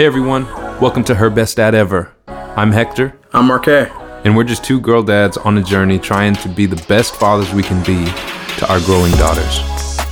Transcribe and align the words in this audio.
Hey 0.00 0.06
everyone, 0.06 0.46
welcome 0.80 1.04
to 1.04 1.14
Her 1.14 1.28
Best 1.28 1.58
Dad 1.58 1.74
Ever. 1.74 2.10
I'm 2.26 2.72
Hector, 2.72 3.18
I'm 3.34 3.44
Marquet. 3.48 3.90
and 4.24 4.34
we're 4.34 4.44
just 4.44 4.64
two 4.64 4.80
girl 4.80 5.02
dads 5.02 5.36
on 5.36 5.58
a 5.58 5.62
journey 5.62 5.98
trying 5.98 6.34
to 6.36 6.48
be 6.48 6.64
the 6.64 6.82
best 6.88 7.16
fathers 7.16 7.52
we 7.52 7.62
can 7.62 7.84
be 7.84 8.06
to 8.56 8.72
our 8.72 8.80
growing 8.80 9.12
daughters. 9.16 9.60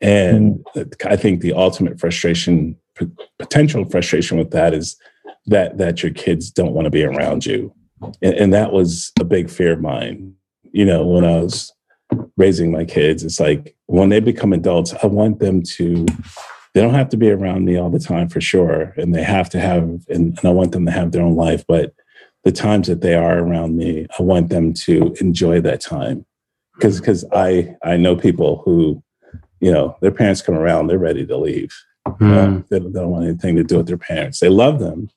And 0.00 0.64
hmm. 0.74 0.82
I 1.04 1.16
think 1.16 1.40
the 1.40 1.52
ultimate 1.52 1.98
frustration, 1.98 2.76
p- 2.94 3.10
potential 3.38 3.84
frustration 3.84 4.38
with 4.38 4.50
that 4.50 4.74
is 4.74 4.96
that 5.46 5.78
that 5.78 6.02
your 6.02 6.12
kids 6.12 6.50
don't 6.50 6.72
want 6.72 6.86
to 6.86 6.90
be 6.90 7.04
around 7.04 7.46
you. 7.46 7.72
And, 8.22 8.34
and 8.34 8.54
that 8.54 8.72
was 8.72 9.12
a 9.20 9.24
big 9.24 9.48
fear 9.48 9.72
of 9.72 9.80
mine. 9.80 10.34
You 10.72 10.84
know, 10.84 11.06
when 11.06 11.24
I 11.24 11.40
was 11.40 11.72
raising 12.36 12.70
my 12.70 12.84
kids, 12.84 13.24
it's 13.24 13.40
like 13.40 13.74
when 13.86 14.08
they 14.08 14.20
become 14.20 14.52
adults, 14.52 14.94
I 15.02 15.06
want 15.06 15.38
them 15.38 15.62
to, 15.62 16.06
they 16.76 16.82
don't 16.82 16.92
have 16.92 17.08
to 17.08 17.16
be 17.16 17.30
around 17.30 17.64
me 17.64 17.78
all 17.78 17.88
the 17.88 17.98
time 17.98 18.28
for 18.28 18.38
sure. 18.38 18.92
And 18.98 19.14
they 19.14 19.22
have 19.22 19.48
to 19.48 19.58
have, 19.58 19.82
and, 19.82 20.04
and 20.10 20.40
I 20.44 20.50
want 20.50 20.72
them 20.72 20.84
to 20.84 20.92
have 20.92 21.10
their 21.10 21.22
own 21.22 21.34
life. 21.34 21.64
But 21.66 21.94
the 22.44 22.52
times 22.52 22.86
that 22.88 23.00
they 23.00 23.14
are 23.14 23.38
around 23.38 23.78
me, 23.78 24.06
I 24.18 24.22
want 24.22 24.50
them 24.50 24.74
to 24.84 25.14
enjoy 25.18 25.62
that 25.62 25.80
time. 25.80 26.26
Cause, 26.78 27.00
cause 27.00 27.24
I, 27.32 27.74
I 27.82 27.96
know 27.96 28.14
people 28.14 28.60
who, 28.62 29.02
you 29.58 29.72
know, 29.72 29.96
their 30.02 30.10
parents 30.10 30.42
come 30.42 30.54
around, 30.54 30.88
they're 30.88 30.98
ready 30.98 31.24
to 31.24 31.36
leave. 31.38 31.74
You 32.20 32.26
know, 32.26 32.64
they, 32.68 32.78
don't, 32.78 32.92
they 32.92 33.00
don't 33.00 33.10
want 33.10 33.24
anything 33.24 33.56
to 33.56 33.64
do 33.64 33.78
with 33.78 33.86
their 33.86 33.96
parents. 33.96 34.40
They 34.40 34.50
love 34.50 34.78
them, 34.78 35.08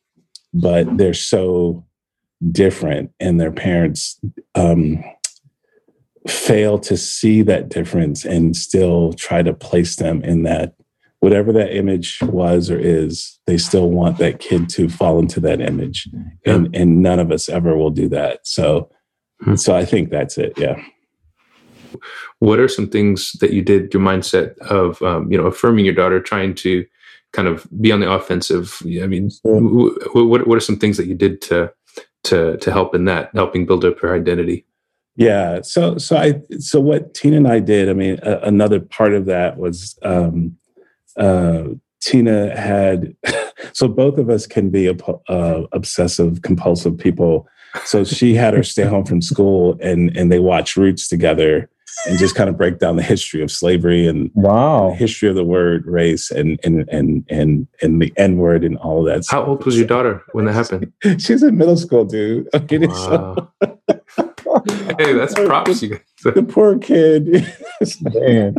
but 0.53 0.97
they're 0.97 1.13
so 1.13 1.85
different, 2.53 3.11
and 3.19 3.37
their 3.37 3.51
parents 3.51 4.17
um, 4.55 5.03
fail 6.25 6.79
to 6.79 6.95
see 6.95 7.41
that 7.41 7.67
difference 7.67 8.23
and 8.23 8.55
still 8.55 9.11
try 9.11 9.43
to 9.43 9.53
place 9.53 9.97
them 9.97 10.23
in 10.23 10.43
that 10.43 10.73
whatever 11.19 11.51
that 11.53 11.75
image 11.75 12.19
was 12.23 12.69
or 12.69 12.79
is. 12.79 13.39
They 13.47 13.57
still 13.57 13.89
want 13.89 14.17
that 14.19 14.39
kid 14.39 14.69
to 14.69 14.89
fall 14.89 15.19
into 15.19 15.39
that 15.41 15.61
image, 15.61 16.07
and 16.45 16.75
and 16.75 17.01
none 17.01 17.19
of 17.19 17.31
us 17.31 17.49
ever 17.49 17.75
will 17.75 17.91
do 17.91 18.09
that. 18.09 18.45
So, 18.45 18.89
Hmm. 19.41 19.55
so 19.55 19.75
I 19.75 19.85
think 19.85 20.09
that's 20.09 20.37
it. 20.37 20.53
Yeah. 20.57 20.81
What 22.39 22.59
are 22.59 22.67
some 22.67 22.89
things 22.89 23.31
that 23.39 23.53
you 23.53 23.61
did? 23.61 23.93
Your 23.93 24.03
mindset 24.03 24.57
of 24.59 25.01
um, 25.01 25.31
you 25.31 25.37
know 25.37 25.47
affirming 25.47 25.85
your 25.85 25.93
daughter, 25.93 26.19
trying 26.19 26.55
to 26.55 26.85
kind 27.33 27.47
of 27.47 27.67
be 27.81 27.91
on 27.91 27.99
the 27.99 28.11
offensive. 28.11 28.77
I 28.85 29.07
mean, 29.07 29.29
w- 29.43 29.97
w- 29.99 30.27
what 30.27 30.47
what 30.47 30.57
are 30.57 30.61
some 30.61 30.77
things 30.77 30.97
that 30.97 31.07
you 31.07 31.15
did 31.15 31.41
to 31.43 31.71
to 32.25 32.57
to 32.57 32.71
help 32.71 32.93
in 32.95 33.05
that, 33.05 33.31
helping 33.33 33.65
build 33.65 33.85
up 33.85 33.99
her 33.99 34.13
identity? 34.13 34.65
Yeah. 35.15 35.61
So 35.63 35.97
so 35.97 36.17
I 36.17 36.41
so 36.59 36.79
what 36.79 37.13
Tina 37.13 37.37
and 37.37 37.47
I 37.47 37.59
did. 37.59 37.89
I 37.89 37.93
mean, 37.93 38.19
a, 38.23 38.39
another 38.39 38.79
part 38.79 39.13
of 39.13 39.25
that 39.25 39.57
was 39.57 39.97
um, 40.03 40.57
uh, 41.17 41.63
Tina 42.01 42.55
had. 42.59 43.15
so 43.73 43.87
both 43.87 44.17
of 44.17 44.29
us 44.29 44.47
can 44.47 44.69
be 44.69 44.87
a, 44.87 44.95
uh, 45.27 45.63
obsessive 45.71 46.41
compulsive 46.41 46.97
people. 46.97 47.47
So 47.85 48.03
she 48.03 48.33
had 48.33 48.53
her 48.55 48.63
stay 48.63 48.83
home 48.83 49.05
from 49.05 49.21
school, 49.21 49.77
and 49.81 50.15
and 50.17 50.31
they 50.31 50.39
watch 50.39 50.75
Roots 50.75 51.07
together, 51.07 51.69
and 52.07 52.17
just 52.17 52.33
kind 52.35 52.49
of 52.49 52.57
break 52.57 52.79
down 52.79 52.95
the 52.95 53.03
history 53.03 53.43
of 53.43 53.51
slavery 53.51 54.07
and 54.07 54.31
the 54.33 54.39
Wow. 54.39 54.91
history 54.97 55.29
of 55.29 55.35
the 55.35 55.43
word 55.43 55.85
race 55.85 56.31
and 56.31 56.59
and 56.63 56.87
and 56.89 57.25
and 57.29 57.67
and 57.83 58.01
the 58.01 58.11
N 58.17 58.37
word 58.37 58.63
and 58.63 58.75
all 58.77 58.99
of 58.99 59.13
that. 59.13 59.29
How 59.29 59.45
old 59.45 59.65
was 59.65 59.77
your 59.77 59.85
daughter 59.85 60.23
when 60.31 60.45
that 60.45 60.53
happened? 60.53 60.91
She's 61.21 61.43
in 61.43 61.57
middle 61.57 61.77
school, 61.77 62.05
dude. 62.05 62.47
Okay, 62.55 62.87
so 62.87 63.35
Wow. 63.35 63.51
hey, 64.97 65.13
that's 65.13 65.33
props, 65.35 65.81
you 65.83 65.89
guys. 65.89 65.99
the 66.23 66.41
poor 66.43 66.77
kid. 66.79 67.45
Man. 68.01 68.55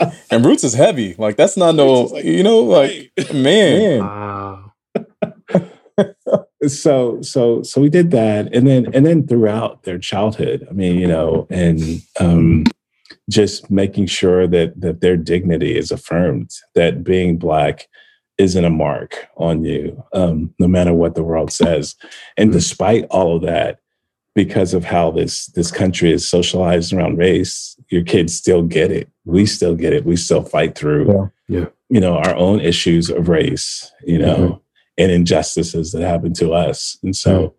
and 0.30 0.44
Roots 0.44 0.64
is 0.64 0.74
heavy. 0.74 1.14
Like 1.18 1.36
that's 1.36 1.56
not 1.56 1.74
no, 1.74 1.86
Roots 2.00 2.06
is 2.06 2.12
like- 2.12 2.24
you 2.24 2.42
know, 2.42 2.60
like 2.60 3.12
man. 3.34 4.00
Wow. 4.00 4.72
so 6.66 7.20
so 7.22 7.62
so 7.62 7.80
we 7.80 7.88
did 7.88 8.10
that 8.10 8.54
and 8.54 8.66
then 8.66 8.86
and 8.94 9.04
then 9.04 9.26
throughout 9.26 9.82
their 9.82 9.98
childhood 9.98 10.66
i 10.70 10.72
mean 10.72 10.98
you 10.98 11.06
know 11.06 11.46
and 11.50 12.02
um 12.20 12.64
just 13.30 13.70
making 13.70 14.06
sure 14.06 14.46
that 14.46 14.78
that 14.80 15.00
their 15.00 15.16
dignity 15.16 15.76
is 15.76 15.90
affirmed 15.90 16.50
that 16.74 17.02
being 17.04 17.36
black 17.38 17.88
isn't 18.38 18.64
a 18.64 18.70
mark 18.70 19.26
on 19.36 19.64
you 19.64 20.02
um 20.12 20.54
no 20.58 20.66
matter 20.68 20.94
what 20.94 21.14
the 21.14 21.22
world 21.22 21.52
says 21.52 21.94
and 22.36 22.50
Mhm. 22.50 22.54
despite 22.54 23.04
all 23.10 23.36
of 23.36 23.42
that 23.42 23.78
because 24.34 24.72
of 24.74 24.84
how 24.84 25.10
this 25.10 25.46
this 25.48 25.70
country 25.70 26.12
is 26.12 26.28
socialized 26.28 26.92
around 26.92 27.18
race 27.18 27.76
your 27.90 28.02
kids 28.04 28.34
still 28.34 28.62
get 28.62 28.90
it 28.90 29.08
we 29.24 29.44
still 29.46 29.74
get 29.74 29.92
it 29.92 30.04
we 30.06 30.16
still 30.16 30.42
fight 30.42 30.74
through 30.76 31.30
Yeah. 31.48 31.58
Yeah. 31.60 31.66
you 31.88 32.00
know 32.00 32.16
our 32.16 32.34
own 32.36 32.60
issues 32.60 33.10
of 33.10 33.28
race 33.28 33.90
you 34.06 34.18
know 34.18 34.36
Mhm. 34.36 34.60
and 34.98 35.10
injustices 35.12 35.92
that 35.92 36.02
happen 36.02 36.32
to 36.34 36.52
us. 36.52 36.98
And 37.02 37.14
so, 37.16 37.54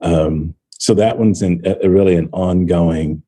um, 0.00 0.54
so 0.70 0.94
that 0.94 1.18
one's 1.18 1.42
in, 1.42 1.60
a, 1.64 1.88
really 1.90 2.14
an 2.16 2.28
ongoing, 2.32 3.22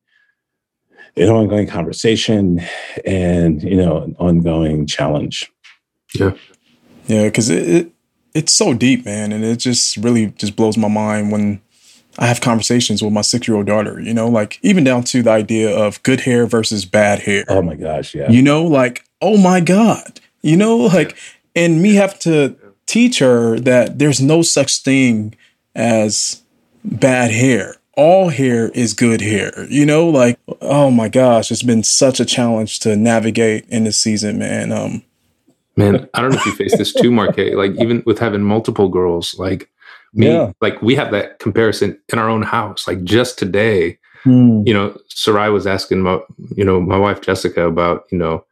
an 1.15 1.29
ongoing 1.29 1.67
conversation, 1.67 2.61
and 3.05 3.61
you 3.61 3.75
know, 3.75 3.97
an 4.03 4.15
ongoing 4.19 4.85
challenge. 4.87 5.51
Yeah, 6.19 6.33
yeah, 7.07 7.25
because 7.25 7.49
it, 7.49 7.67
it 7.69 7.91
it's 8.33 8.53
so 8.53 8.73
deep, 8.73 9.05
man, 9.05 9.31
and 9.31 9.43
it 9.43 9.57
just 9.57 9.97
really 9.97 10.27
just 10.37 10.55
blows 10.55 10.77
my 10.77 10.87
mind 10.87 11.31
when 11.31 11.61
I 12.19 12.27
have 12.27 12.41
conversations 12.41 13.01
with 13.01 13.13
my 13.13 13.21
six 13.21 13.47
year 13.47 13.55
old 13.57 13.65
daughter. 13.65 13.99
You 13.99 14.13
know, 14.13 14.27
like 14.27 14.59
even 14.61 14.83
down 14.83 15.03
to 15.05 15.23
the 15.23 15.31
idea 15.31 15.75
of 15.75 16.03
good 16.03 16.21
hair 16.21 16.45
versus 16.45 16.85
bad 16.85 17.19
hair. 17.19 17.45
Oh 17.47 17.61
my 17.61 17.75
gosh, 17.75 18.13
yeah, 18.13 18.29
You 18.29 18.41
know, 18.41 18.63
like, 18.63 19.05
oh 19.21 19.37
my 19.37 19.61
God. 19.61 20.19
You 20.41 20.57
know, 20.57 20.77
like, 20.77 21.17
and 21.55 21.81
me 21.81 21.95
have 21.95 22.19
to 22.19 22.55
teach 22.85 23.19
her 23.19 23.59
that 23.59 23.99
there's 23.99 24.21
no 24.21 24.41
such 24.41 24.81
thing 24.81 25.35
as 25.75 26.43
bad 26.83 27.31
hair. 27.31 27.77
All 27.95 28.29
hair 28.29 28.69
is 28.69 28.93
good 28.93 29.21
hair. 29.21 29.65
You 29.69 29.85
know, 29.85 30.07
like, 30.07 30.39
oh 30.61 30.91
my 30.91 31.09
gosh, 31.09 31.51
it's 31.51 31.63
been 31.63 31.83
such 31.83 32.19
a 32.19 32.25
challenge 32.25 32.79
to 32.81 32.95
navigate 32.95 33.65
in 33.69 33.85
this 33.85 33.97
season, 33.97 34.39
man. 34.39 34.71
Um, 34.71 35.03
Man, 35.79 36.09
I 36.13 36.21
don't 36.21 36.31
know 36.31 36.37
if 36.37 36.45
you 36.45 36.51
face 36.51 36.77
this 36.77 36.93
too, 36.93 37.09
Marquet. 37.09 37.55
Like 37.55 37.71
even 37.79 38.03
with 38.05 38.19
having 38.19 38.43
multiple 38.43 38.89
girls, 38.89 39.35
like 39.39 39.69
me, 40.13 40.27
Yeah. 40.27 40.51
like 40.61 40.81
we 40.81 40.95
have 40.95 41.11
that 41.11 41.39
comparison 41.39 41.99
in 42.11 42.19
our 42.19 42.29
own 42.29 42.41
house. 42.43 42.87
Like 42.87 43.03
just 43.03 43.37
today, 43.37 43.97
hmm, 44.23 44.63
you 44.65 44.73
know, 44.73 44.97
Sarai 45.09 45.49
was 45.49 45.67
asking 45.67 46.01
my, 46.01 46.19
you 46.55 46.63
know, 46.65 46.79
my 46.79 46.97
wife 46.97 47.21
Jessica 47.21 47.65
about, 47.67 48.05
you 48.11 48.17
know, 48.17 48.45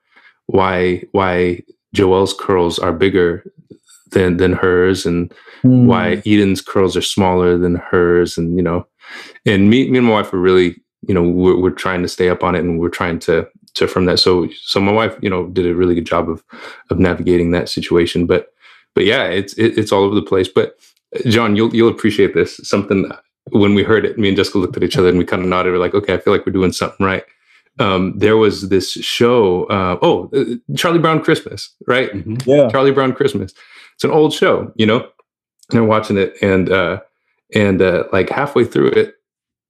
why 0.48 1.04
why 1.12 1.62
Joelle's 1.96 2.34
curls 2.34 2.80
are 2.80 2.94
bigger 2.94 3.44
than 4.12 4.38
than 4.38 4.54
hers, 4.54 5.06
and 5.06 5.34
mm. 5.64 5.86
why 5.86 6.22
Eden's 6.26 6.62
curls 6.62 6.96
are 6.96 7.02
smaller 7.02 7.58
than 7.58 7.76
hers, 7.76 8.38
and 8.38 8.56
you 8.58 8.64
know, 8.64 8.88
and 9.46 9.70
me, 9.70 9.90
me 9.90 9.98
and 9.98 10.08
my 10.08 10.14
wife 10.14 10.34
are 10.34 10.40
really, 10.40 10.76
you 11.08 11.14
know, 11.14 11.24
we're, 11.24 11.60
we're 11.60 11.70
trying 11.72 12.02
to 12.02 12.08
stay 12.08 12.30
up 12.30 12.44
on 12.44 12.56
it, 12.56 12.60
and 12.60 12.80
we're 12.80 12.90
trying 12.90 13.20
to 13.20 13.48
to 13.76 13.88
from 13.88 14.06
that. 14.06 14.20
So 14.20 14.48
so 14.64 14.80
my 14.80 14.92
wife, 14.92 15.18
you 15.22 15.30
know, 15.30 15.48
did 15.48 15.66
a 15.66 15.76
really 15.76 15.96
good 15.96 16.06
job 16.06 16.30
of 16.30 16.44
of 16.90 17.00
navigating 17.00 17.52
that 17.52 17.70
situation, 17.70 18.26
but 18.26 18.54
but 18.96 19.06
yeah, 19.06 19.26
it's 19.26 19.54
it, 19.54 19.78
it's 19.78 19.92
all 19.92 20.04
over 20.04 20.16
the 20.16 20.22
place. 20.22 20.48
But 20.48 20.78
John, 21.28 21.56
you'll 21.56 21.74
you'll 21.76 21.90
appreciate 21.90 22.34
this. 22.34 22.60
Something 22.64 23.10
when 23.52 23.74
we 23.76 23.84
heard 23.84 24.06
it, 24.06 24.18
me 24.18 24.28
and 24.28 24.38
Jessica 24.38 24.58
looked 24.58 24.78
at 24.78 24.84
each 24.84 24.98
other 24.98 25.10
and 25.10 25.18
we 25.18 25.26
kind 25.26 25.42
of 25.42 25.48
nodded. 25.48 25.72
We're 25.72 25.80
like, 25.80 25.94
okay, 25.94 26.14
I 26.14 26.18
feel 26.18 26.34
like 26.34 26.46
we're 26.46 26.52
doing 26.52 26.72
something 26.74 27.06
right. 27.06 27.24
Um, 27.80 28.18
there 28.18 28.38
was 28.38 28.70
this 28.70 28.92
show. 28.92 29.66
Uh, 29.66 29.98
oh, 30.02 30.30
uh, 30.34 30.76
Charlie 30.76 31.00
Brown 31.00 31.22
Christmas, 31.22 31.74
right? 31.86 32.12
Mm-hmm. 32.12 32.50
Yeah, 32.50 32.70
Charlie 32.70 32.92
Brown 32.92 33.14
Christmas. 33.14 33.54
It's 33.94 34.04
an 34.04 34.12
old 34.12 34.34
show, 34.34 34.72
you 34.76 34.86
know. 34.86 35.00
And 35.00 35.12
they're 35.72 35.84
watching 35.84 36.18
it, 36.18 36.36
and 36.42 36.72
uh, 36.72 37.02
and 37.54 37.82
uh, 37.82 38.06
like 38.12 38.30
halfway 38.30 38.66
through 38.66 38.90
it, 38.90 39.16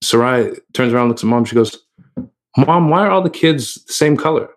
Sarai 0.01 0.53
turns 0.73 0.93
around, 0.93 1.09
looks 1.09 1.23
at 1.23 1.27
mom. 1.27 1.43
She 1.43 1.55
goes, 1.55 1.77
"Mom, 2.55 2.89
why 2.89 3.01
are 3.01 3.09
all 3.09 3.23
the 3.23 3.29
kids 3.29 3.75
the 3.87 3.93
same 3.93 4.15
color? 4.15 4.47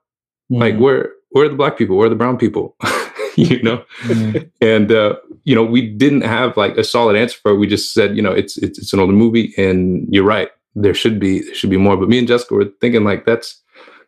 Mm-hmm. 0.52 0.56
Like, 0.56 0.76
where 0.78 1.12
where 1.30 1.46
are 1.46 1.48
the 1.48 1.56
black 1.56 1.76
people? 1.76 1.96
Where 1.96 2.06
are 2.06 2.10
the 2.10 2.16
brown 2.16 2.38
people?" 2.38 2.76
you 3.48 3.62
know? 3.62 3.84
Mm-hmm. 4.02 4.48
and 4.60 4.92
uh, 4.92 5.16
you 5.44 5.54
know 5.54 5.64
we 5.64 5.88
didn't 5.88 6.22
have 6.22 6.56
like 6.56 6.76
a 6.76 6.84
solid 6.84 7.16
answer 7.16 7.38
for 7.42 7.52
it. 7.52 7.58
We 7.58 7.66
just 7.66 7.94
said 7.94 8.16
you 8.16 8.22
know 8.22 8.32
it's, 8.32 8.56
it's 8.58 8.78
it's 8.78 8.92
an 8.92 9.00
older 9.00 9.12
movie 9.12 9.54
and 9.56 10.06
you're 10.10 10.24
right. 10.24 10.50
There 10.74 10.94
should 10.94 11.18
be 11.18 11.40
there 11.40 11.54
should 11.54 11.70
be 11.70 11.76
more. 11.76 11.96
But 11.96 12.08
me 12.08 12.18
and 12.18 12.28
jessica 12.28 12.54
were 12.54 12.72
thinking 12.80 13.04
like 13.04 13.26
that's 13.26 13.60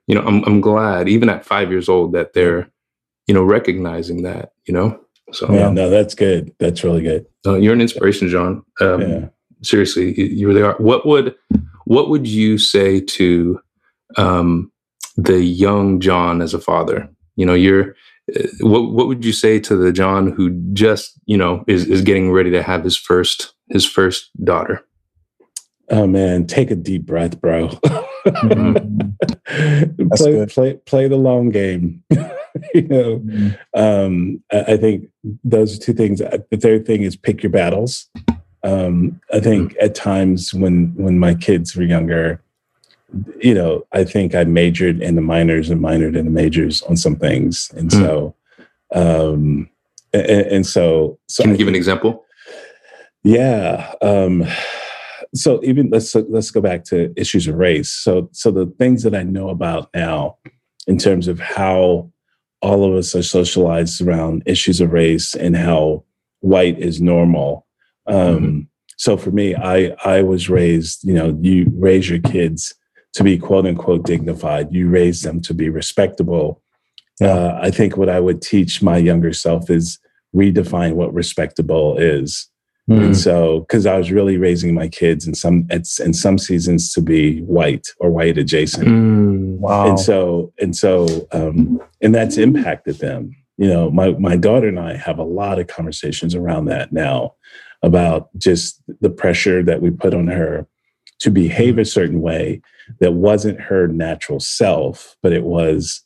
you 0.06 0.14
know 0.14 0.22
i'm, 0.22 0.42
I'm 0.44 0.60
glad 0.60 1.08
even 1.08 1.28
at 1.28 1.44
five 1.44 1.70
years 1.70 1.88
old 1.88 2.12
that 2.12 2.32
they're 2.32 2.70
you 3.26 3.34
know 3.34 3.42
recognizing 3.42 4.22
that 4.22 4.52
you 4.66 4.74
know? 4.74 4.98
So 5.32 5.52
yeah 5.52 5.70
no 5.70 5.88
that's 5.88 6.14
good. 6.14 6.52
That's 6.58 6.84
really 6.84 7.02
good. 7.02 7.26
Uh, 7.46 7.56
you're 7.56 7.72
an 7.72 7.80
inspiration 7.80 8.28
john. 8.28 8.62
Um, 8.80 9.00
yeah. 9.00 9.28
seriously 9.62 10.18
you, 10.18 10.26
you 10.26 10.48
really 10.48 10.62
are. 10.62 10.74
What 10.74 11.06
would 11.06 11.34
what 11.86 12.08
would 12.10 12.26
you 12.26 12.58
say 12.58 13.00
to 13.00 13.60
um, 14.16 14.70
the 15.16 15.42
young 15.42 16.00
john 16.00 16.42
as 16.42 16.54
a 16.54 16.60
father? 16.60 17.08
You 17.36 17.46
know 17.46 17.54
you're 17.54 17.94
what 18.60 18.92
what 18.92 19.08
would 19.08 19.24
you 19.24 19.32
say 19.32 19.58
to 19.60 19.76
the 19.76 19.92
John 19.92 20.32
who 20.32 20.50
just 20.72 21.18
you 21.26 21.36
know 21.36 21.64
is 21.66 21.86
is 21.86 22.02
getting 22.02 22.30
ready 22.30 22.50
to 22.50 22.62
have 22.62 22.84
his 22.84 22.96
first 22.96 23.54
his 23.68 23.84
first 23.84 24.30
daughter? 24.44 24.84
Oh 25.90 26.06
man, 26.06 26.46
take 26.46 26.70
a 26.70 26.76
deep 26.76 27.04
breath, 27.04 27.40
bro. 27.40 27.68
mm-hmm. 28.26 29.08
play, 30.16 30.46
play 30.46 30.74
play 30.86 31.08
the 31.08 31.16
long 31.16 31.50
game. 31.50 32.02
you 32.74 32.82
know, 32.88 33.18
mm-hmm. 33.18 33.50
um, 33.74 34.42
I, 34.52 34.72
I, 34.72 34.76
think 34.76 35.08
those 35.44 35.76
are 35.76 35.80
two 35.80 35.92
things. 35.92 36.20
The 36.20 36.58
third 36.58 36.86
thing 36.86 37.02
is 37.02 37.16
pick 37.16 37.42
your 37.42 37.50
battles. 37.50 38.08
Um, 38.62 39.20
I 39.32 39.40
think 39.40 39.72
mm-hmm. 39.72 39.84
at 39.84 39.94
times 39.94 40.54
when 40.54 40.94
when 40.96 41.18
my 41.18 41.34
kids 41.34 41.76
were 41.76 41.82
younger, 41.82 42.42
you 43.40 43.54
know, 43.54 43.86
I 43.92 44.04
think 44.04 44.34
I 44.34 44.44
majored 44.44 45.02
in 45.02 45.14
the 45.16 45.20
minors 45.20 45.70
and 45.70 45.80
minored 45.80 46.16
in 46.16 46.24
the 46.24 46.30
majors 46.30 46.82
on 46.82 46.96
some 46.96 47.16
things, 47.16 47.70
and 47.76 47.90
mm. 47.90 47.92
so, 47.92 48.34
um, 48.94 49.68
and, 50.12 50.26
and, 50.26 50.66
so, 50.66 51.18
so 51.28 51.42
can 51.42 51.52
you 51.52 51.58
give 51.58 51.68
an 51.68 51.74
example? 51.74 52.24
Yeah. 53.22 53.92
Um, 54.02 54.44
so 55.34 55.62
even 55.64 55.88
let's 55.90 56.14
let's 56.14 56.50
go 56.50 56.60
back 56.60 56.84
to 56.84 57.12
issues 57.16 57.46
of 57.46 57.54
race. 57.56 57.90
So 57.90 58.28
so 58.32 58.50
the 58.50 58.66
things 58.78 59.02
that 59.02 59.14
I 59.14 59.22
know 59.22 59.48
about 59.48 59.88
now, 59.94 60.38
in 60.86 60.98
terms 60.98 61.28
of 61.28 61.40
how 61.40 62.10
all 62.60 62.84
of 62.84 62.94
us 62.94 63.14
are 63.14 63.22
socialized 63.22 64.02
around 64.02 64.42
issues 64.46 64.80
of 64.80 64.92
race 64.92 65.34
and 65.34 65.56
how 65.56 66.04
white 66.40 66.78
is 66.78 67.00
normal. 67.00 67.66
Um, 68.06 68.16
mm-hmm. 68.16 68.60
So 68.98 69.16
for 69.16 69.30
me, 69.30 69.54
I 69.54 69.96
I 70.04 70.22
was 70.22 70.50
raised. 70.50 71.04
You 71.04 71.14
know, 71.14 71.38
you 71.40 71.72
raise 71.74 72.10
your 72.10 72.20
kids 72.20 72.74
to 73.14 73.24
be 73.24 73.38
quote 73.38 73.66
unquote 73.66 74.04
dignified. 74.04 74.72
You 74.72 74.88
raise 74.88 75.22
them 75.22 75.40
to 75.42 75.54
be 75.54 75.68
respectable. 75.68 76.62
Uh, 77.20 77.58
I 77.60 77.70
think 77.70 77.96
what 77.96 78.08
I 78.08 78.20
would 78.20 78.42
teach 78.42 78.82
my 78.82 78.96
younger 78.96 79.32
self 79.32 79.70
is 79.70 79.98
redefine 80.34 80.94
what 80.94 81.12
respectable 81.12 81.96
is. 81.98 82.48
Mm. 82.90 83.04
And 83.04 83.16
so, 83.16 83.60
because 83.60 83.86
I 83.86 83.96
was 83.96 84.10
really 84.10 84.36
raising 84.38 84.74
my 84.74 84.88
kids 84.88 85.26
in 85.26 85.34
some 85.34 85.68
in 85.70 85.84
some 85.84 86.36
seasons 86.36 86.92
to 86.94 87.00
be 87.00 87.40
white 87.42 87.86
or 88.00 88.10
white 88.10 88.38
adjacent. 88.38 88.88
Mm, 88.88 89.58
wow. 89.58 89.90
And 89.90 90.00
so, 90.00 90.52
and 90.58 90.74
so, 90.74 91.28
um, 91.30 91.80
and 92.00 92.12
that's 92.12 92.38
impacted 92.38 92.98
them. 92.98 93.36
You 93.56 93.68
know, 93.68 93.90
my 93.90 94.12
my 94.12 94.36
daughter 94.36 94.66
and 94.66 94.80
I 94.80 94.96
have 94.96 95.18
a 95.18 95.24
lot 95.24 95.60
of 95.60 95.68
conversations 95.68 96.34
around 96.34 96.64
that 96.66 96.92
now 96.92 97.34
about 97.84 98.30
just 98.36 98.82
the 99.00 99.10
pressure 99.10 99.62
that 99.62 99.80
we 99.80 99.90
put 99.90 100.14
on 100.14 100.26
her 100.26 100.66
to 101.22 101.30
behave 101.30 101.78
a 101.78 101.84
certain 101.84 102.20
way 102.20 102.60
that 102.98 103.12
wasn't 103.12 103.60
her 103.60 103.86
natural 103.86 104.40
self, 104.40 105.16
but 105.22 105.32
it 105.32 105.44
was 105.44 106.02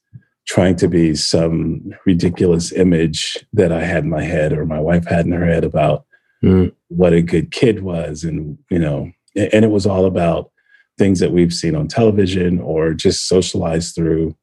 trying 0.47 0.77
to 0.77 0.89
be 0.89 1.15
some 1.15 1.91
ridiculous 2.05 2.71
image 2.73 3.45
that 3.55 3.73
I 3.73 3.83
had 3.83 4.05
in 4.05 4.11
my 4.11 4.23
head 4.23 4.53
or 4.53 4.67
my 4.67 4.79
wife 4.79 5.07
had 5.07 5.25
in 5.25 5.33
her 5.33 5.47
head 5.47 5.65
about 5.65 6.05
mm. 6.45 6.71
what 6.89 7.15
a 7.15 7.23
good 7.23 7.51
kid 7.51 7.83
was. 7.83 8.25
And, 8.25 8.59
you 8.71 8.79
know, 8.79 9.11
and 9.35 9.65
it 9.65 9.71
was 9.71 9.87
all 9.87 10.05
about 10.05 10.51
things 10.99 11.19
that 11.21 11.33
we've 11.33 11.53
seen 11.53 11.75
on 11.75 11.89
television 11.89 12.61
or 12.61 12.93
just 12.93 13.27
socialized 13.27 13.95
through, 13.95 14.37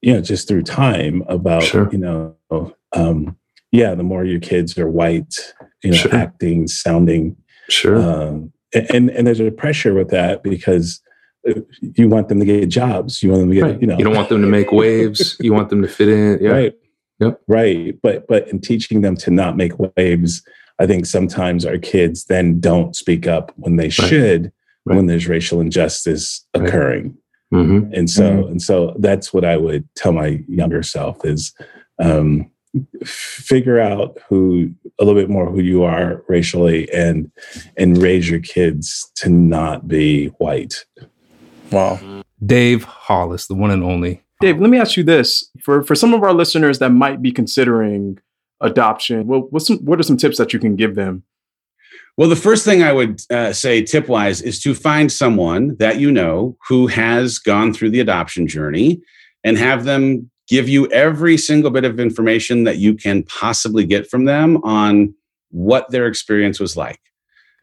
you 0.00 0.14
know, 0.14 0.22
just 0.22 0.48
through 0.48 0.62
time 0.62 1.22
about, 1.28 1.62
sure. 1.62 1.90
you 1.92 1.98
know, 1.98 2.34
um, 2.92 3.36
yeah, 3.70 3.94
the 3.94 4.02
more 4.02 4.24
your 4.24 4.40
kids 4.40 4.78
are 4.78 4.88
white, 4.88 5.54
you 5.84 5.90
know, 5.90 5.96
sure. 5.96 6.14
acting, 6.14 6.66
sounding, 6.66 7.36
sure. 7.68 7.96
Um, 8.00 8.52
and 8.74 9.10
and 9.10 9.26
there's 9.26 9.40
a 9.40 9.50
pressure 9.50 9.94
with 9.94 10.10
that 10.10 10.42
because 10.42 11.00
you 11.80 12.08
want 12.08 12.28
them 12.28 12.40
to 12.40 12.46
get 12.46 12.66
jobs. 12.66 13.22
You 13.22 13.30
want 13.30 13.42
them 13.42 13.50
to 13.50 13.54
get, 13.54 13.62
right. 13.62 13.80
you 13.80 13.86
know, 13.86 13.98
you 13.98 14.04
don't 14.04 14.16
want 14.16 14.28
them 14.28 14.42
to 14.42 14.48
make 14.48 14.72
waves. 14.72 15.36
You 15.40 15.52
want 15.52 15.70
them 15.70 15.82
to 15.82 15.88
fit 15.88 16.08
in. 16.08 16.38
Yeah. 16.42 16.50
Right. 16.50 16.74
Yep. 17.20 17.40
Right. 17.46 17.94
But, 18.02 18.26
but 18.26 18.48
in 18.48 18.60
teaching 18.60 19.00
them 19.00 19.16
to 19.18 19.30
not 19.30 19.56
make 19.56 19.72
waves, 19.78 20.42
I 20.78 20.86
think 20.86 21.06
sometimes 21.06 21.64
our 21.64 21.78
kids 21.78 22.24
then 22.24 22.60
don't 22.60 22.96
speak 22.96 23.26
up 23.26 23.52
when 23.56 23.76
they 23.76 23.84
right. 23.84 23.92
should, 23.92 24.52
right. 24.84 24.96
when 24.96 25.06
there's 25.06 25.28
racial 25.28 25.60
injustice 25.60 26.44
occurring. 26.52 27.16
Mm-hmm. 27.54 27.92
And 27.94 28.10
so, 28.10 28.24
mm-hmm. 28.24 28.50
and 28.50 28.62
so 28.62 28.96
that's 28.98 29.32
what 29.32 29.44
I 29.44 29.56
would 29.56 29.88
tell 29.94 30.12
my 30.12 30.42
younger 30.48 30.82
self 30.82 31.24
is, 31.24 31.54
um, 32.02 32.50
figure 33.04 33.78
out 33.78 34.18
who 34.28 34.70
a 34.98 35.04
little 35.04 35.20
bit 35.20 35.30
more 35.30 35.50
who 35.50 35.60
you 35.60 35.82
are 35.82 36.22
racially 36.28 36.90
and 36.92 37.30
and 37.76 38.02
raise 38.02 38.28
your 38.30 38.40
kids 38.40 39.10
to 39.16 39.28
not 39.28 39.86
be 39.86 40.26
white 40.38 40.84
Wow. 41.70 42.22
Dave 42.44 42.84
Hollis, 42.84 43.46
the 43.46 43.54
one 43.54 43.70
and 43.70 43.82
only. 43.82 44.22
Dave, 44.40 44.60
let 44.60 44.70
me 44.70 44.78
ask 44.78 44.96
you 44.96 45.02
this. 45.02 45.50
For 45.60 45.82
for 45.82 45.94
some 45.94 46.12
of 46.14 46.22
our 46.22 46.32
listeners 46.32 46.78
that 46.78 46.90
might 46.90 47.22
be 47.22 47.32
considering 47.32 48.18
adoption, 48.60 49.26
well, 49.26 49.46
what's 49.50 49.66
some, 49.66 49.78
what 49.78 49.98
are 49.98 50.02
some 50.02 50.16
tips 50.16 50.38
that 50.38 50.52
you 50.52 50.58
can 50.58 50.76
give 50.76 50.94
them? 50.94 51.22
Well, 52.16 52.28
the 52.28 52.36
first 52.36 52.64
thing 52.64 52.82
I 52.82 52.92
would 52.92 53.20
uh, 53.30 53.52
say, 53.52 53.82
tip 53.82 54.08
wise, 54.08 54.40
is 54.40 54.60
to 54.62 54.74
find 54.74 55.12
someone 55.12 55.76
that 55.76 56.00
you 56.00 56.10
know 56.10 56.56
who 56.66 56.86
has 56.86 57.38
gone 57.38 57.74
through 57.74 57.90
the 57.90 58.00
adoption 58.00 58.46
journey 58.46 59.02
and 59.44 59.58
have 59.58 59.84
them 59.84 60.30
give 60.48 60.68
you 60.68 60.86
every 60.88 61.36
single 61.36 61.70
bit 61.70 61.84
of 61.84 61.98
information 61.98 62.64
that 62.64 62.78
you 62.78 62.94
can 62.94 63.22
possibly 63.24 63.84
get 63.84 64.08
from 64.08 64.24
them 64.24 64.58
on 64.64 65.14
what 65.50 65.90
their 65.90 66.06
experience 66.06 66.60
was 66.60 66.76
like. 66.76 67.00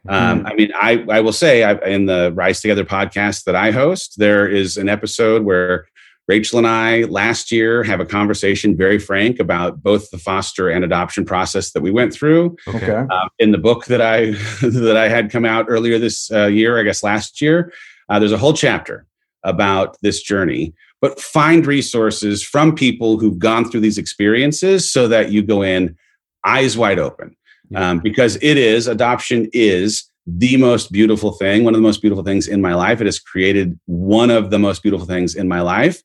Um, 0.07 0.41
hmm. 0.41 0.47
I 0.47 0.53
mean, 0.55 0.71
I, 0.75 1.05
I 1.09 1.19
will 1.21 1.33
say 1.33 1.63
I, 1.63 1.73
in 1.85 2.07
the 2.07 2.31
Rise 2.33 2.59
Together 2.61 2.83
podcast 2.83 3.45
that 3.45 3.55
I 3.55 3.71
host, 3.71 4.15
there 4.17 4.47
is 4.47 4.75
an 4.75 4.89
episode 4.89 5.43
where 5.43 5.87
Rachel 6.27 6.57
and 6.57 6.67
I 6.67 7.03
last 7.03 7.51
year 7.51 7.83
have 7.83 7.99
a 7.99 8.05
conversation 8.05 8.77
very 8.77 8.97
frank 8.97 9.39
about 9.39 9.83
both 9.83 10.09
the 10.09 10.17
foster 10.17 10.69
and 10.69 10.83
adoption 10.83 11.25
process 11.25 11.71
that 11.71 11.81
we 11.81 11.91
went 11.91 12.13
through. 12.13 12.55
Okay. 12.67 12.93
Um, 12.93 13.29
in 13.39 13.51
the 13.51 13.57
book 13.57 13.85
that 13.85 14.01
I 14.01 14.31
that 14.61 14.95
I 14.97 15.09
had 15.09 15.31
come 15.31 15.45
out 15.45 15.65
earlier 15.67 15.99
this 15.99 16.31
uh, 16.31 16.47
year, 16.47 16.79
I 16.79 16.83
guess 16.83 17.03
last 17.03 17.41
year, 17.41 17.73
uh, 18.09 18.19
there's 18.19 18.31
a 18.31 18.37
whole 18.37 18.53
chapter 18.53 19.05
about 19.43 19.97
this 20.01 20.21
journey. 20.21 20.73
But 21.03 21.19
find 21.19 21.67
resources 21.67 22.41
from 22.41 22.74
people 22.74 23.19
who've 23.19 23.38
gone 23.38 23.69
through 23.69 23.81
these 23.81 23.98
experiences 23.98 24.89
so 24.89 25.10
that 25.10 25.33
you 25.33 25.43
go 25.43 25.62
in 25.62 25.98
eyes 26.45 26.77
wide 26.77 26.98
open 26.98 27.36
um, 27.75 28.00
because 28.00 28.38
it 28.38 28.57
is 28.57 28.88
adoption 28.88 29.50
is 29.51 30.10
the 30.25 30.55
most 30.55 30.93
beautiful 30.93 31.33
thing, 31.33 31.65
one 31.65 31.74
of 31.74 31.77
the 31.77 31.86
most 31.86 32.00
beautiful 32.00 32.24
things 32.24 32.48
in 32.48 32.62
my 32.62 32.74
life. 32.74 33.01
It 33.01 33.05
has 33.07 33.19
created 33.19 33.77
one 33.86 34.29
of 34.29 34.50
the 34.50 34.60
most 34.60 34.81
beautiful 34.81 35.05
things 35.05 35.36
in 35.36 35.50
my 35.50 35.60
life. 35.60 36.01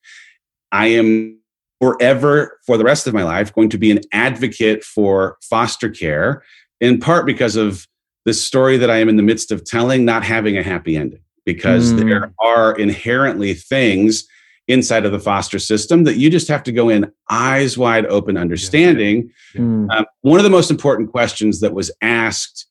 I 0.73 0.88
am 0.88 1.38
forever, 1.81 2.59
for 2.67 2.76
the 2.76 2.83
rest 2.83 3.07
of 3.07 3.14
my 3.14 3.23
life, 3.23 3.55
going 3.55 3.71
to 3.71 3.78
be 3.78 3.93
an 3.93 4.00
advocate 4.11 4.83
for 4.83 5.37
foster 5.43 5.90
care, 5.90 6.43
in 6.81 6.99
part 6.99 7.25
because 7.25 7.55
of 7.55 7.87
the 8.25 8.35
story 8.35 8.76
that 8.78 8.90
I 8.90 8.97
am 8.97 9.09
in 9.09 9.14
the 9.14 9.23
midst 9.23 9.52
of 9.52 9.64
telling, 9.64 10.05
not 10.05 10.25
having 10.25 10.59
a 10.59 10.62
happy 10.64 10.97
ending, 10.97 11.23
because 11.47 11.93
mm. 11.93 11.99
there 12.00 12.33
are 12.43 12.76
inherently 12.76 13.55
things 13.55 14.26
inside 14.68 15.04
of 15.04 15.12
the 15.12 15.18
foster 15.20 15.58
system 15.58 16.04
that 16.04 16.16
you 16.18 16.30
just 16.30 16.46
have 16.48 16.62
to 16.62 16.72
go 16.72 16.88
in 16.88 17.10
eyes 17.30 17.76
wide 17.76 18.06
open, 18.06 18.37
understanding. 18.37 19.30
Yeah. 19.54 19.60
Mm. 19.62 19.90
Um, 19.90 20.06
one 20.20 20.38
of 20.38 20.44
the 20.44 20.50
most 20.50 20.70
important 20.70 21.10
questions 21.10 21.60
that 21.60 21.75
was 21.75 21.90
asked 22.02 22.66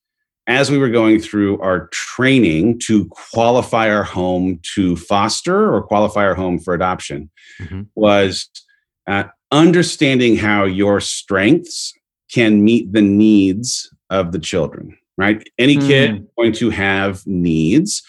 as 0.45 0.71
we 0.71 0.77
were 0.77 0.89
going 0.89 1.19
through 1.19 1.59
our 1.59 1.87
training 1.87 2.79
to 2.79 3.05
qualify 3.09 3.89
our 3.89 4.03
home 4.03 4.59
to 4.75 4.95
foster 4.95 5.73
or 5.73 5.81
qualify 5.81 6.23
our 6.23 6.35
home 6.35 6.57
for 6.59 6.73
adoption 6.73 7.29
Mhm. 7.59 7.87
was 7.95 8.49
uh, 9.07 9.23
understanding 9.51 10.37
how 10.37 10.63
your 10.65 10.99
strengths 11.01 11.93
can 12.31 12.63
meet 12.63 12.91
the 12.93 13.01
needs 13.01 13.89
of 14.09 14.31
the 14.31 14.39
children 14.39 14.97
right? 15.17 15.47
Any 15.57 15.77
kid 15.77 16.15
is 16.15 16.27
going 16.37 16.53
to 16.53 16.69
have 16.69 17.25
needs 17.25 18.03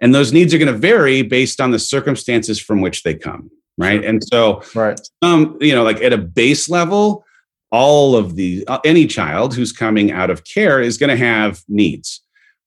and 0.00 0.14
those 0.14 0.32
needs 0.32 0.54
are 0.54 0.58
going 0.58 0.72
to 0.72 0.78
vary 0.78 1.22
based 1.22 1.60
on 1.60 1.70
the 1.70 1.78
circumstances 1.78 2.60
from 2.60 2.80
which 2.80 3.02
they 3.02 3.14
come 3.14 3.50
right? 3.76 4.00
Sure. 4.00 4.08
and 4.08 4.22
so 4.24 4.62
Right. 4.74 5.00
um 5.22 5.56
you 5.60 5.74
know 5.74 5.82
like 5.82 6.00
at 6.02 6.12
a 6.12 6.18
base 6.18 6.68
level 6.68 7.24
all 7.70 8.16
of 8.16 8.36
the 8.36 8.64
uh, 8.68 8.78
any 8.84 9.06
child 9.06 9.54
who's 9.54 9.72
coming 9.72 10.12
out 10.12 10.30
of 10.30 10.44
care 10.44 10.80
is 10.80 10.96
going 10.96 11.10
to 11.10 11.16
have 11.16 11.62
needs 11.68 12.20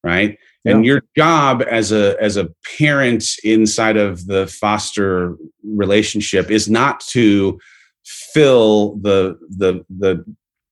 right? 0.03 0.37
And 0.65 0.85
your 0.85 1.01
job 1.15 1.63
as 1.69 1.93
a 1.93 2.21
as 2.21 2.35
a 2.35 2.49
parent 2.77 3.23
inside 3.43 3.95
of 3.97 4.25
the 4.27 4.47
foster 4.47 5.37
relationship 5.65 6.51
is 6.51 6.69
not 6.69 6.99
to 7.11 7.57
fill 8.03 8.97
the 8.97 9.37
the 9.49 9.85
the 9.89 10.25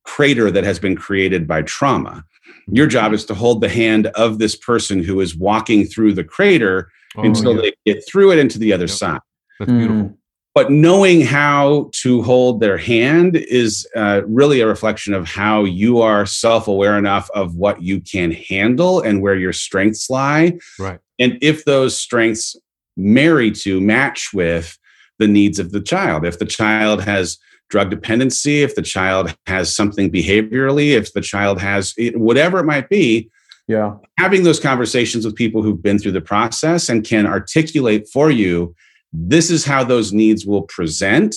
crater 0.03 0.51
that 0.51 0.63
has 0.65 0.79
been 0.79 0.95
created 0.95 1.47
by 1.47 1.61
trauma 1.61 2.23
your 2.67 2.87
job 2.87 3.13
is 3.13 3.25
to 3.25 3.33
hold 3.35 3.61
the 3.61 3.69
hand 3.69 4.07
of 4.07 4.39
this 4.39 4.55
person 4.55 5.03
who 5.03 5.19
is 5.21 5.35
walking 5.35 5.85
through 5.85 6.13
the 6.13 6.23
crater 6.23 6.89
Oh, 7.17 7.23
until 7.23 7.55
yeah. 7.55 7.61
they 7.85 7.93
get 7.93 8.03
through 8.07 8.33
it 8.33 8.39
into 8.39 8.59
the 8.59 8.73
other 8.73 8.83
Yep. 8.87 8.89
side 8.97 9.19
That's 9.59 9.71
beautiful. 9.71 10.17
but 10.53 10.69
knowing 10.69 11.21
how 11.21 11.89
to 12.01 12.21
hold 12.23 12.59
their 12.59 12.77
hand 12.77 13.37
is 13.37 13.87
uh, 13.95 14.21
really 14.27 14.59
a 14.59 14.67
reflection 14.67 15.13
of 15.13 15.25
how 15.25 15.63
you 15.63 16.01
are 16.01 16.25
self-aware 16.25 16.97
enough 16.97 17.29
of 17.33 17.55
what 17.55 17.81
you 17.81 18.01
can 18.01 18.31
handle 18.31 18.99
and 19.01 19.21
where 19.21 19.35
your 19.35 19.53
strengths 19.53 20.09
lie 20.09 20.57
Right. 20.77 20.99
and 21.19 21.37
if 21.41 21.63
those 21.63 21.97
strengths 21.97 22.57
marry 22.97 23.51
to 23.51 23.79
match 23.79 24.31
with 24.33 24.77
the 25.19 25.27
needs 25.27 25.57
of 25.57 25.71
the 25.71 25.81
child 25.81 26.25
if 26.25 26.37
the 26.39 26.45
child 26.45 27.01
has 27.01 27.37
drug 27.69 27.89
dependency 27.89 28.61
if 28.63 28.75
the 28.75 28.81
child 28.81 29.35
has 29.47 29.75
something 29.75 30.11
behaviorally 30.11 30.91
if 30.91 31.13
the 31.13 31.21
child 31.21 31.59
has 31.59 31.93
whatever 32.15 32.59
it 32.59 32.65
might 32.65 32.89
be 32.89 33.29
Yeah. 33.67 33.95
having 34.17 34.43
those 34.43 34.59
conversations 34.59 35.25
with 35.25 35.35
people 35.35 35.63
who've 35.63 35.81
been 35.81 35.97
through 35.99 36.11
the 36.13 36.21
process 36.21 36.89
and 36.89 37.03
can 37.03 37.25
articulate 37.25 38.07
for 38.11 38.29
you 38.29 38.75
this 39.11 39.49
is 39.49 39.65
how 39.65 39.83
those 39.83 40.13
needs 40.13 40.45
will 40.45 40.63
present 40.63 41.35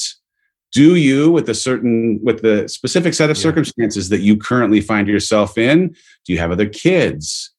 do 0.73 0.97
you 0.97 1.31
with 1.31 1.49
a 1.49 1.55
certain 1.55 2.21
with 2.23 2.43
the 2.43 2.69
specific 2.69 3.15
set 3.15 3.31
of 3.31 3.37
Yeah. 3.37 3.43
circumstances 3.43 4.11
that 4.11 4.21
you 4.21 4.37
currently 4.37 4.81
find 4.83 5.09
yourself 5.09 5.57
in 5.57 5.89
do 6.27 6.33
you 6.33 6.39
have 6.39 6.51
other 6.53 6.69
kids 6.69 7.53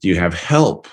do 0.00 0.08
you 0.08 0.14
have 0.16 0.34
help 0.34 0.86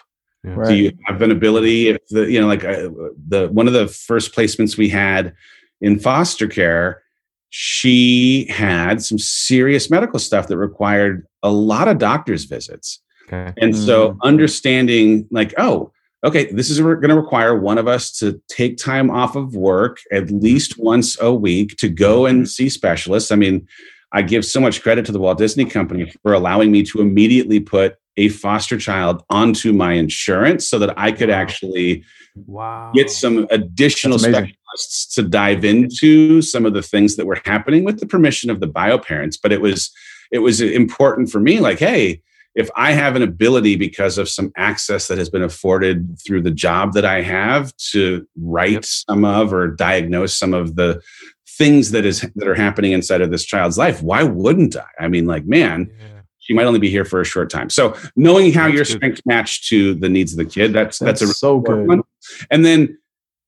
Yeah. 0.44 0.54
Right. 0.56 0.70
do 0.70 0.76
you 0.76 0.92
have 1.06 1.22
an 1.22 1.32
ability 1.32 1.90
if 1.90 1.98
the 2.10 2.32
you 2.32 2.42
know 2.42 2.48
like 2.48 2.64
uh, 2.66 2.90
the 3.28 3.50
one 3.52 3.68
of 3.68 3.74
the 3.74 3.88
first 3.88 4.34
placements 4.36 4.78
we 4.78 4.90
had 4.90 5.34
in 5.82 6.00
foster 6.00 6.48
care 6.48 7.04
she 7.50 8.46
had 8.50 9.02
some 9.02 9.18
serious 9.18 9.90
medical 9.90 10.20
stuff 10.20 10.48
that 10.48 10.58
required 10.58 11.26
a 11.44 11.52
lot 11.52 11.88
of 11.88 11.98
doctor's 11.98 12.46
visits 12.46 13.02
Okay. 13.28 13.54
and 13.58 13.76
so 13.76 14.12
Mm. 14.12 14.18
understanding 14.24 15.28
like, 15.32 15.54
oh, 15.58 15.92
okay, 16.24 16.52
this 16.52 16.70
is 16.70 16.80
going 16.80 17.02
to 17.10 17.16
require 17.16 17.58
one 17.60 17.78
of 17.78 17.88
us 17.88 18.12
to 18.20 18.42
take 18.50 18.78
time 18.78 19.10
off 19.12 19.36
of 19.36 19.56
work 19.56 20.00
at 20.12 20.32
least 20.32 20.78
once 20.80 21.16
a 21.22 21.34
week 21.34 21.78
to 21.78 21.90
go 21.90 22.26
and 22.26 22.50
see 22.50 22.70
specialists. 22.70 23.32
I 23.32 23.36
mean, 23.36 23.68
I 24.12 24.24
give 24.24 24.44
so 24.46 24.60
much 24.60 24.82
credit 24.82 25.06
to 25.06 25.12
the 25.12 25.20
Walt 25.20 25.38
Disney 25.38 25.66
Company 25.66 26.12
for 26.24 26.34
allowing 26.34 26.72
me 26.72 26.82
to 26.84 27.02
immediately 27.02 27.60
put 27.60 27.96
a 28.18 28.30
foster 28.30 28.78
child 28.78 29.24
onto 29.30 29.72
my 29.72 29.94
insurance 29.94 30.68
so 30.68 30.78
that 30.80 30.94
I 30.98 31.12
could 31.12 31.30
actually 31.30 32.04
Wow. 32.36 32.92
get 32.94 33.10
some 33.10 33.48
additional 33.50 34.18
specialists 34.20 35.14
to 35.16 35.24
dive 35.24 35.66
into 35.66 36.42
some 36.42 36.66
of 36.66 36.74
the 36.74 36.82
things 36.82 37.16
that 37.16 37.26
were 37.26 37.42
happening 37.46 37.84
with 37.84 38.00
the 38.00 38.06
permission 38.06 38.50
of 38.50 38.60
the 38.60 38.68
bio 38.68 38.98
parents 38.98 39.36
but 39.38 39.52
it 39.52 39.62
was 39.62 39.92
it 40.32 40.40
was 40.40 40.62
important 40.62 41.30
for 41.32 41.40
me 41.40 41.60
like 41.60 41.80
hey 41.80 42.22
if 42.56 42.70
i 42.76 42.92
have 42.92 43.16
an 43.16 43.22
ability 43.24 43.76
because 43.76 44.18
of 44.18 44.30
some 44.30 44.52
access 44.58 45.08
that 45.08 45.18
has 45.18 45.30
been 45.30 45.42
afforded 45.44 46.18
through 46.26 46.42
the 46.42 46.52
job 46.52 46.94
that 46.94 47.06
i 47.06 47.22
have 47.22 47.76
to 47.78 48.26
write 48.38 48.72
Yep. 48.74 48.86
some 48.86 49.26
of 49.26 49.52
or 49.54 49.68
diagnose 49.68 50.38
some 50.38 50.54
of 50.54 50.76
the 50.76 51.02
things 51.48 51.92
that 51.92 52.06
is 52.06 52.22
that 52.36 52.48
are 52.48 52.56
happening 52.56 52.92
inside 52.94 53.22
of 53.22 53.32
this 53.32 53.44
child's 53.44 53.78
life 53.78 54.02
why 54.02 54.24
wouldn't 54.24 54.76
i 54.78 54.86
i 55.00 55.08
mean 55.08 55.26
like 55.26 55.46
man 55.46 55.90
Yeah. 56.00 56.19
She 56.50 56.56
might 56.56 56.66
only 56.66 56.80
be 56.80 56.90
here 56.90 57.06
for 57.06 57.22
a 57.22 57.24
short 57.26 57.48
time 57.48 57.70
so 57.70 57.96
knowing 58.16 58.52
how 58.52 58.64
That's 58.64 58.74
your 58.76 58.84
good. 58.86 58.92
strengths 58.96 59.22
match 59.28 59.70
to 59.70 59.94
the 59.94 60.10
needs 60.10 60.34
of 60.34 60.38
the 60.40 60.46
kid 60.46 60.74
that's 60.74 60.98
that's, 60.98 61.20
That's, 61.20 61.32
a 61.32 61.36
so 61.36 61.60
good. 61.60 61.88
one. 61.88 62.02
And 62.50 62.66
then 62.66 62.98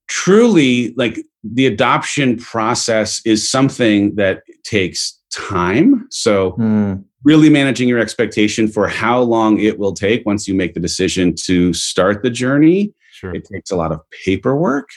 truly, 0.07 0.93
like 0.97 1.17
the 1.43 1.65
adoption 1.65 2.37
process 2.37 3.21
is 3.25 3.49
something 3.49 4.13
that 4.15 4.43
takes 4.63 5.19
time. 5.31 6.05
So, 6.11 6.51
Mm. 6.59 7.03
really 7.23 7.49
managing 7.49 7.87
your 7.89 7.99
expectation 7.99 8.67
for 8.67 8.87
how 8.87 9.19
long 9.21 9.59
it 9.59 9.79
will 9.79 9.93
take 9.93 10.25
once 10.25 10.47
you 10.47 10.53
make 10.53 10.73
the 10.73 10.79
decision 10.79 11.33
to 11.45 11.73
start 11.73 12.21
the 12.23 12.29
journey. 12.29 12.93
Sure. 13.11 13.33
It 13.33 13.45
takes 13.51 13.71
a 13.71 13.75
lot 13.75 13.91
of 13.91 14.01
paperwork. 14.25 14.89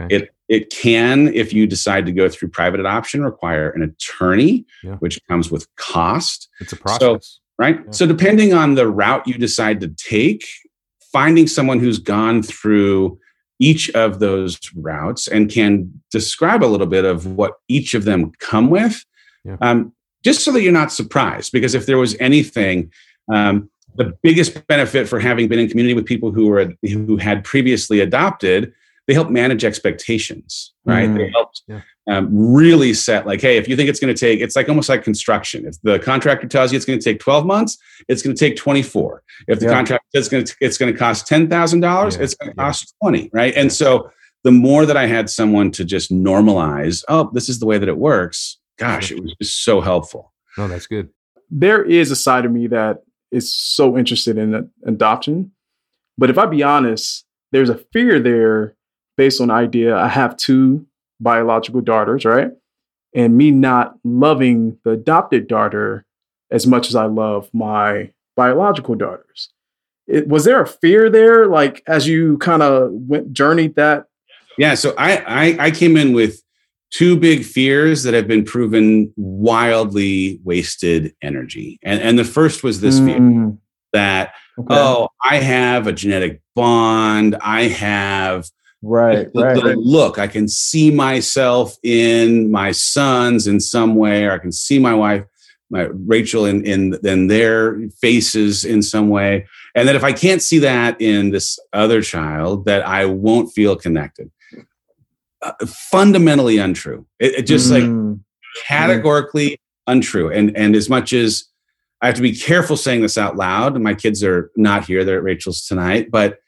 Okay. 0.00 0.16
It 0.16 0.30
it 0.48 0.68
can, 0.70 1.28
if 1.34 1.54
you 1.54 1.66
decide 1.66 2.04
to 2.06 2.12
go 2.12 2.28
through 2.28 2.48
private 2.48 2.78
adoption, 2.78 3.22
require 3.22 3.70
an 3.70 3.82
attorney, 3.82 4.66
Yeah. 4.82 4.96
which 4.96 5.18
comes 5.28 5.50
with 5.50 5.66
cost 5.76 6.48
it's 6.60 6.72
a 6.72 6.76
process. 6.76 7.40
Right? 7.58 7.80
Yeah. 7.84 7.90
So 7.90 8.06
depending 8.06 8.52
on 8.52 8.74
the 8.74 8.88
route 8.88 9.26
you 9.26 9.34
decide 9.34 9.80
to 9.80 9.88
take, 9.88 10.44
finding 11.12 11.46
someone 11.46 11.78
who's 11.78 11.98
gone 11.98 12.42
through 12.42 13.18
each 13.60 13.88
of 13.90 14.18
those 14.18 14.58
routes 14.74 15.28
and 15.28 15.50
can 15.50 16.02
describe 16.10 16.64
a 16.64 16.66
little 16.66 16.88
bit 16.88 17.04
of 17.04 17.26
what 17.26 17.54
each 17.68 17.94
of 17.94 18.04
them 18.04 18.32
come 18.40 18.68
with, 18.68 19.04
Yeah. 19.44 19.56
um, 19.60 19.92
just 20.24 20.42
so 20.44 20.50
that 20.52 20.62
you're 20.62 20.72
not 20.72 20.90
surprised. 20.92 21.52
Because 21.52 21.74
if 21.74 21.86
there 21.86 21.98
was 21.98 22.16
anything, 22.18 22.90
um, 23.32 23.70
the 23.96 24.12
biggest 24.24 24.66
benefit 24.66 25.08
for 25.08 25.20
having 25.20 25.46
been 25.46 25.60
in 25.60 25.68
community 25.68 25.94
with 25.94 26.04
people 26.04 26.32
who 26.32 26.48
were 26.48 26.74
who 26.82 27.16
had 27.16 27.44
previously 27.44 28.00
adopted, 28.00 28.72
they 29.06 29.14
help 29.14 29.30
manage 29.30 29.64
expectations, 29.64 30.72
right? 30.84 31.08
Mm. 31.08 31.16
They 31.18 31.30
help 31.30 31.50
Yeah. 31.68 31.80
um, 32.08 32.28
really 32.32 32.94
set 32.94 33.26
like, 33.26 33.40
hey, 33.40 33.56
if 33.56 33.68
you 33.68 33.76
think 33.76 33.88
it's 33.88 34.00
going 34.00 34.14
to 34.14 34.18
take, 34.18 34.40
it's 34.40 34.56
like 34.56 34.68
almost 34.68 34.88
like 34.88 35.02
construction. 35.04 35.66
If 35.66 35.80
the 35.82 35.98
contractor 35.98 36.46
tells 36.48 36.72
you 36.72 36.76
it's 36.76 36.86
going 36.86 36.98
to 36.98 37.04
take 37.04 37.20
12 37.20 37.44
months, 37.46 37.76
it's 38.08 38.22
going 38.22 38.34
to 38.34 38.38
take 38.40 38.56
24. 38.56 39.22
If 39.48 39.60
the 39.60 39.66
Yeah. 39.66 39.72
contractor 39.72 40.06
says 40.14 40.26
it's 40.26 40.28
going 40.30 40.44
to, 40.44 40.56
it's 40.60 40.78
going 40.78 40.92
to 40.92 40.98
cost 40.98 41.26
$10,000, 41.28 42.18
it's 42.20 42.34
going 42.34 42.50
to 42.52 42.54
Yeah. 42.56 42.64
cost 42.64 42.94
20, 43.02 43.30
right? 43.32 43.54
And 43.56 43.72
so 43.72 44.10
the 44.42 44.52
more 44.52 44.84
that 44.86 44.96
I 44.96 45.06
had 45.06 45.28
someone 45.30 45.70
to 45.72 45.84
just 45.84 46.10
normalize, 46.10 47.02
oh, 47.08 47.30
this 47.32 47.48
is 47.48 47.58
the 47.60 47.66
way 47.66 47.78
that 47.78 47.88
it 47.88 47.96
works, 47.98 48.58
gosh, 48.78 49.10
it 49.12 49.20
was 49.22 49.34
just 49.40 49.64
so 49.64 49.80
helpful. 49.80 50.32
no, 50.58 50.68
that's 50.68 50.86
good. 50.86 51.08
there 51.50 51.84
is 51.84 52.10
a 52.10 52.16
side 52.16 52.44
of 52.44 52.52
me 52.52 52.66
that 52.68 53.02
is 53.30 53.54
so 53.54 53.96
interested 53.98 54.38
in 54.38 54.70
adoption. 54.86 55.50
But 56.16 56.30
if 56.30 56.38
I 56.38 56.46
be 56.46 56.62
honest, 56.62 57.24
there's 57.52 57.68
a 57.68 57.78
fear 57.92 58.18
there 58.20 58.76
based 59.16 59.40
on 59.40 59.48
the 59.48 59.54
idea 59.54 59.96
I 59.96 60.08
have 60.08 60.36
two 60.36 60.86
biological 61.20 61.80
daughters, 61.80 62.24
right? 62.24 62.50
And 63.14 63.36
me 63.36 63.50
not 63.50 63.96
loving 64.04 64.78
the 64.84 64.90
adopted 64.90 65.46
daughter 65.46 66.04
as 66.50 66.66
much 66.66 66.88
as 66.88 66.96
I 66.96 67.06
love 67.06 67.48
my 67.52 68.10
biological 68.36 68.94
daughters. 68.94 69.50
It, 70.06 70.28
was 70.28 70.44
there 70.44 70.60
a 70.60 70.66
fear 70.66 71.08
there, 71.08 71.46
like 71.46 71.82
as 71.86 72.06
you 72.06 72.38
kind 72.38 72.62
of 72.62 72.90
went 72.92 73.32
journeyed 73.32 73.76
that? 73.76 74.06
Yeah, 74.58 74.74
so 74.74 74.94
I, 74.98 75.16
I 75.26 75.66
I 75.66 75.70
came 75.70 75.96
in 75.96 76.12
with 76.12 76.42
two 76.90 77.16
big 77.16 77.44
fears 77.44 78.02
that 78.04 78.14
have 78.14 78.28
been 78.28 78.44
proven 78.44 79.12
wildly 79.16 80.40
wasted 80.44 81.14
energy. 81.22 81.78
And 81.82 82.00
and 82.00 82.18
the 82.18 82.24
first 82.24 82.62
was 82.62 82.80
this 82.80 82.98
fear 82.98 83.18
Mm, 83.18 83.58
that 83.92 84.34
okay. 84.58 84.74
oh, 84.74 85.08
I 85.24 85.36
have 85.36 85.86
a 85.86 85.92
genetic 85.92 86.40
bond, 86.54 87.36
I 87.40 87.62
have 87.68 88.48
right, 88.84 89.32
the, 89.32 89.42
right. 89.42 89.62
the 89.62 89.76
look, 89.76 90.18
I 90.18 90.26
can 90.26 90.48
see 90.48 90.90
myself 90.90 91.76
in 91.82 92.50
my 92.50 92.72
sons 92.72 93.46
in 93.46 93.60
some 93.60 93.94
way, 93.96 94.24
or 94.24 94.32
I 94.32 94.38
can 94.38 94.52
see 94.52 94.78
my 94.78 94.94
wife, 94.94 95.24
my 95.70 95.88
Rachel 95.92 96.44
in 96.44 96.64
in 96.64 96.98
in 97.04 97.26
their 97.28 97.80
faces 98.00 98.64
in 98.64 98.82
some 98.82 99.08
way. 99.08 99.46
And 99.74 99.88
that 99.88 99.96
if 99.96 100.04
I 100.04 100.12
can't 100.12 100.42
see 100.42 100.58
that 100.60 101.00
in 101.00 101.30
this 101.30 101.58
other 101.72 102.02
child, 102.02 102.64
that 102.66 102.86
I 102.86 103.06
won't 103.06 103.52
feel 103.52 103.74
connected. 103.76 104.30
Uh, 105.42 105.52
fundamentally 105.66 106.58
untrue. 106.58 107.06
It, 107.18 107.34
it 107.34 107.42
just 107.42 107.70
like 107.70 107.82
Mm, 107.82 108.20
categorically 108.66 109.58
untrue. 109.86 110.30
And 110.30 110.56
and 110.56 110.76
as 110.76 110.88
much 110.88 111.12
as 111.12 111.44
I 112.00 112.06
have 112.06 112.16
to 112.16 112.22
be 112.22 112.34
careful 112.34 112.76
saying 112.76 113.02
this 113.02 113.18
out 113.18 113.36
loud, 113.36 113.80
my 113.80 113.94
kids 113.94 114.22
are 114.22 114.50
not 114.56 114.86
here; 114.86 115.04
they're 115.04 115.18
at 115.18 115.24
Rachel's 115.24 115.66
tonight. 115.66 116.10
But 116.10 116.38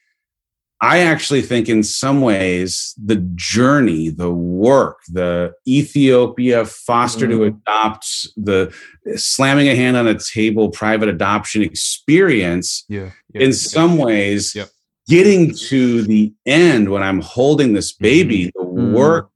I 0.87 1.01
actually 1.01 1.43
think 1.43 1.69
in 1.69 1.83
some 1.83 2.21
ways 2.21 2.95
the 3.05 3.17
journey, 3.35 4.09
the 4.09 4.31
work, 4.31 4.99
the 5.09 5.53
Ethiopia 5.67 6.65
foster 6.65 7.27
to 7.27 7.35
mm-hmm. 7.35 7.57
adopt, 7.57 8.07
the 8.37 8.73
slamming 9.17 9.67
a 9.67 9.75
hand 9.75 9.97
on 9.97 10.07
a 10.07 10.17
table 10.17 10.71
private 10.71 11.09
adoption 11.09 11.61
experience, 11.63 12.85
Yeah. 12.89 13.11
in 13.35 13.53
some 13.53 13.99
ways, 13.99 14.55
Yep. 14.55 14.69
getting 15.09 15.53
to 15.71 16.03
the 16.03 16.33
end 16.47 16.91
when 16.91 17.03
I'm 17.03 17.21
holding 17.21 17.73
this 17.73 17.93
mm-hmm. 17.93 18.05
baby, 18.05 18.51
the 18.55 18.65
Mhm. 18.65 18.93
work, 18.93 19.31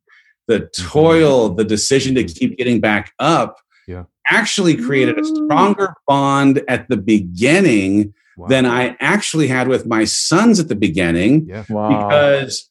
the 0.47 0.61
mm-hmm. 0.61 0.89
toil, 0.89 1.49
the 1.49 1.65
decision 1.65 2.15
to 2.15 2.23
keep 2.23 2.59
getting 2.59 2.79
back 2.79 3.11
up, 3.19 3.57
Yeah. 3.89 4.05
actually 4.29 4.77
created 4.77 5.19
a 5.19 5.25
stronger 5.25 5.95
bond 6.07 6.63
at 6.69 6.89
the 6.89 6.97
beginning 6.97 8.15
Wow. 8.41 8.49
than 8.49 8.67
I 8.67 8.97
actually 9.01 9.49
had 9.49 9.69
with 9.69 9.87
my 9.87 10.05
sons 10.05 10.59
at 10.61 10.69
the 10.69 10.75
beginning 10.77 11.47
Yeah. 11.49 11.65
Wow. 11.69 12.09
because 12.09 12.69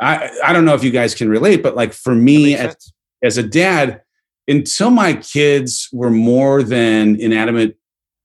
I 0.00 0.30
I 0.44 0.52
don't 0.52 0.64
know 0.64 0.74
if 0.74 0.82
you 0.84 0.90
guys 0.90 1.14
can 1.14 1.28
relate, 1.28 1.62
but 1.62 1.76
like 1.76 1.92
for 1.92 2.14
me 2.14 2.54
as, 2.54 2.70
sense. 2.72 2.92
as 3.22 3.38
a 3.38 3.42
dad, 3.42 4.00
until 4.48 4.90
my 4.90 5.14
kids 5.14 5.88
were 5.92 6.10
more 6.10 6.62
than 6.62 7.16
inanimate 7.20 7.76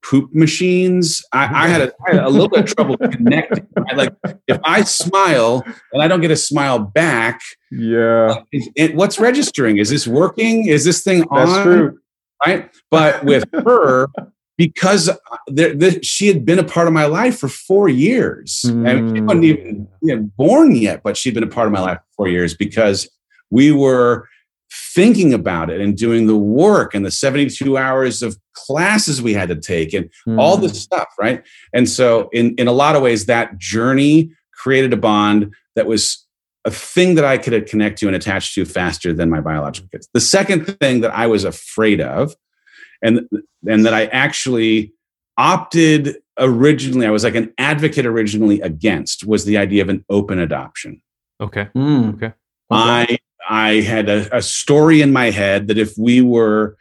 poop 0.03 0.33
machines, 0.33 1.21
I, 1.33 1.65
I 1.65 1.67
had 1.67 1.81
a, 1.81 1.91
I 2.07 2.15
had 2.15 2.23
a 2.23 2.29
little 2.29 2.47
bit 2.49 2.59
of 2.61 2.73
trouble 2.73 2.97
connecting. 3.11 3.67
Right? 3.75 3.97
Like 3.97 4.15
if 4.47 4.59
I 4.63 4.83
smile 4.83 5.63
and 5.91 6.01
I 6.01 6.07
don't 6.07 6.21
get 6.21 6.31
a 6.31 6.35
smile 6.37 6.79
back, 6.79 7.41
yeah. 7.71 8.27
Uh, 8.31 8.43
is 8.53 8.69
it, 8.75 8.95
what's 8.95 9.19
registering? 9.19 9.77
Is 9.77 9.89
this 9.89 10.07
working? 10.07 10.67
Is 10.67 10.85
this 10.85 11.03
thing 11.03 11.23
on? 11.29 11.63
True. 11.63 11.99
right? 12.45 12.69
But 12.89 13.23
with 13.25 13.43
her, 13.53 14.07
because 14.57 15.07
uh, 15.09 15.15
there, 15.47 15.73
there, 15.73 16.01
she 16.03 16.27
had 16.27 16.43
been 16.45 16.59
a 16.59 16.63
part 16.63 16.87
of 16.87 16.93
my 16.93 17.05
life 17.05 17.37
for 17.39 17.47
four 17.47 17.87
years. 17.87 18.65
I 18.67 18.71
mean, 18.71 19.15
she 19.15 19.19
hmm. 19.19 19.25
wasn't 19.25 19.45
even 19.45 19.87
you 20.01 20.15
know, 20.15 20.29
born 20.37 20.75
yet, 20.75 21.03
but 21.03 21.15
she'd 21.15 21.33
been 21.33 21.43
a 21.43 21.47
part 21.47 21.67
of 21.67 21.73
my 21.73 21.79
life 21.79 21.99
for 21.99 22.23
four 22.23 22.27
years 22.27 22.55
because 22.55 23.09
we 23.49 23.71
were 23.71 24.27
thinking 24.93 25.33
about 25.33 25.69
it 25.69 25.79
and 25.79 25.95
doing 25.95 26.27
the 26.27 26.37
work 26.37 26.93
and 26.93 27.05
the 27.05 27.11
72 27.11 27.77
hours 27.77 28.21
of 28.21 28.37
classes 28.53 29.21
we 29.21 29.33
had 29.33 29.47
to 29.47 29.55
take 29.55 29.93
and 29.93 30.09
all 30.37 30.57
hmm. 30.57 30.63
this 30.63 30.81
stuff, 30.81 31.07
right? 31.19 31.43
And 31.73 31.87
so, 31.87 32.29
in 32.33 32.55
in 32.55 32.67
a 32.67 32.73
lot 32.73 32.95
of 32.95 33.01
ways, 33.01 33.27
that 33.27 33.57
journey 33.57 34.31
created 34.53 34.91
a 34.91 34.97
bond 34.97 35.53
that 35.75 35.85
was 35.85 36.25
a 36.65 36.71
thing 36.71 37.15
that 37.15 37.23
I 37.23 37.37
could 37.37 37.65
connect 37.67 37.99
to 37.99 38.07
and 38.07 38.15
attach 38.15 38.53
to 38.55 38.65
faster 38.65 39.13
than 39.13 39.29
my 39.29 39.39
biological 39.39 39.87
kids. 39.89 40.09
The 40.13 40.19
second 40.19 40.65
thing 40.65 40.99
that 40.99 41.13
I 41.13 41.27
was 41.27 41.45
afraid 41.45 42.01
of, 42.01 42.35
and 43.01 43.27
and 43.67 43.85
that 43.85 43.93
I 43.93 44.05
actually 44.07 44.93
opted 45.37 46.17
originally, 46.39 47.05
I 47.05 47.11
was 47.11 47.23
like 47.23 47.35
an 47.35 47.53
advocate 47.57 48.05
originally 48.05 48.61
against, 48.61 49.25
was 49.25 49.45
the 49.45 49.57
idea 49.57 49.81
of 49.81 49.89
an 49.89 50.05
open 50.09 50.39
adoption. 50.39 51.01
Okay. 51.41 51.67
Mm. 51.75 52.15
Okay. 52.15 52.33
I 52.71 53.17
I 53.49 53.75
had 53.81 54.09
a, 54.09 54.37
a 54.37 54.41
story 54.41 55.01
in 55.01 55.13
my 55.13 55.31
head 55.31 55.67
that 55.67 55.77
if 55.77 55.97
we 55.97 56.21
were 56.21 56.77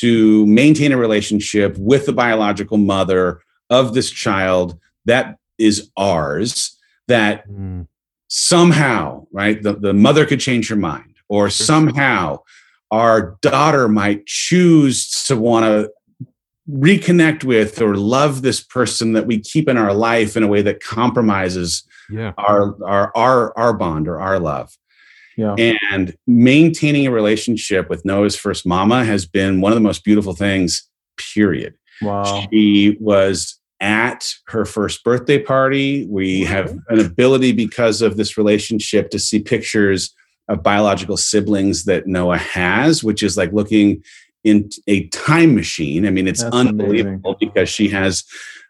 to 0.00 0.46
maintain 0.46 0.92
a 0.92 0.96
relationship 0.98 1.76
with 1.78 2.06
the 2.06 2.12
biological 2.12 2.76
mother 2.76 3.40
of 3.70 3.94
this 3.94 4.10
child 4.10 4.78
that 5.06 5.36
is 5.58 5.90
ours, 5.96 6.76
that 7.08 7.48
Mm. 7.48 7.86
somehow, 8.28 9.26
right, 9.32 9.62
the, 9.62 9.72
the 9.74 9.94
mother 9.94 10.26
could 10.26 10.40
change 10.40 10.68
her 10.68 10.76
mind, 10.76 11.14
or 11.28 11.48
somehow 11.48 12.38
our 12.90 13.38
daughter 13.42 13.88
might 13.88 14.26
choose 14.26 15.10
to 15.24 15.36
want 15.36 15.64
to 15.64 15.90
reconnect 16.70 17.44
with 17.44 17.80
or 17.80 17.96
love 17.96 18.42
this 18.42 18.62
person 18.62 19.12
that 19.14 19.26
we 19.26 19.40
keep 19.40 19.68
in 19.68 19.76
our 19.76 19.92
life 19.94 20.36
in 20.36 20.42
a 20.42 20.46
way 20.48 20.62
that 20.62 20.82
compromises 20.82 21.84
Yeah. 22.10 22.32
our 22.38 22.76
our 22.84 23.12
our, 23.16 23.58
our 23.58 23.72
bond 23.72 24.06
or 24.08 24.20
our 24.20 24.38
love. 24.38 24.76
Yeah. 25.36 25.54
And 25.54 26.14
maintaining 26.26 27.06
a 27.06 27.10
relationship 27.10 27.88
with 27.88 28.04
Noah's 28.04 28.36
first 28.36 28.66
mama 28.66 29.04
has 29.04 29.26
been 29.26 29.60
one 29.60 29.72
of 29.72 29.76
the 29.76 29.80
most 29.82 30.04
beautiful 30.04 30.34
things, 30.34 30.88
period. 31.16 31.74
Wow. 32.02 32.46
She 32.52 32.96
was 33.00 33.58
at 33.80 34.28
her 34.48 34.66
first 34.66 35.02
birthday 35.02 35.38
party. 35.42 36.06
We 36.10 36.44
have 36.44 36.76
an 36.88 37.00
ability 37.00 37.52
because 37.52 38.02
of 38.02 38.16
this 38.18 38.36
relationship 38.36 39.08
to 39.10 39.18
see 39.18 39.40
pictures 39.40 40.14
of 40.50 40.62
biological 40.62 41.16
siblings 41.16 41.84
that 41.84 42.06
Noah 42.06 42.38
has, 42.38 43.02
which 43.04 43.22
is 43.22 43.36
like 43.36 43.52
looking 43.52 44.02
in 44.44 44.68
a 44.86 45.06
time 45.08 45.54
machine. 45.54 46.06
I 46.06 46.10
mean, 46.10 46.26
it's 46.26 46.42
That's 46.42 46.54
unbelievable 46.54 47.36
because 47.38 47.68
she 47.68 47.88
has 47.88 48.24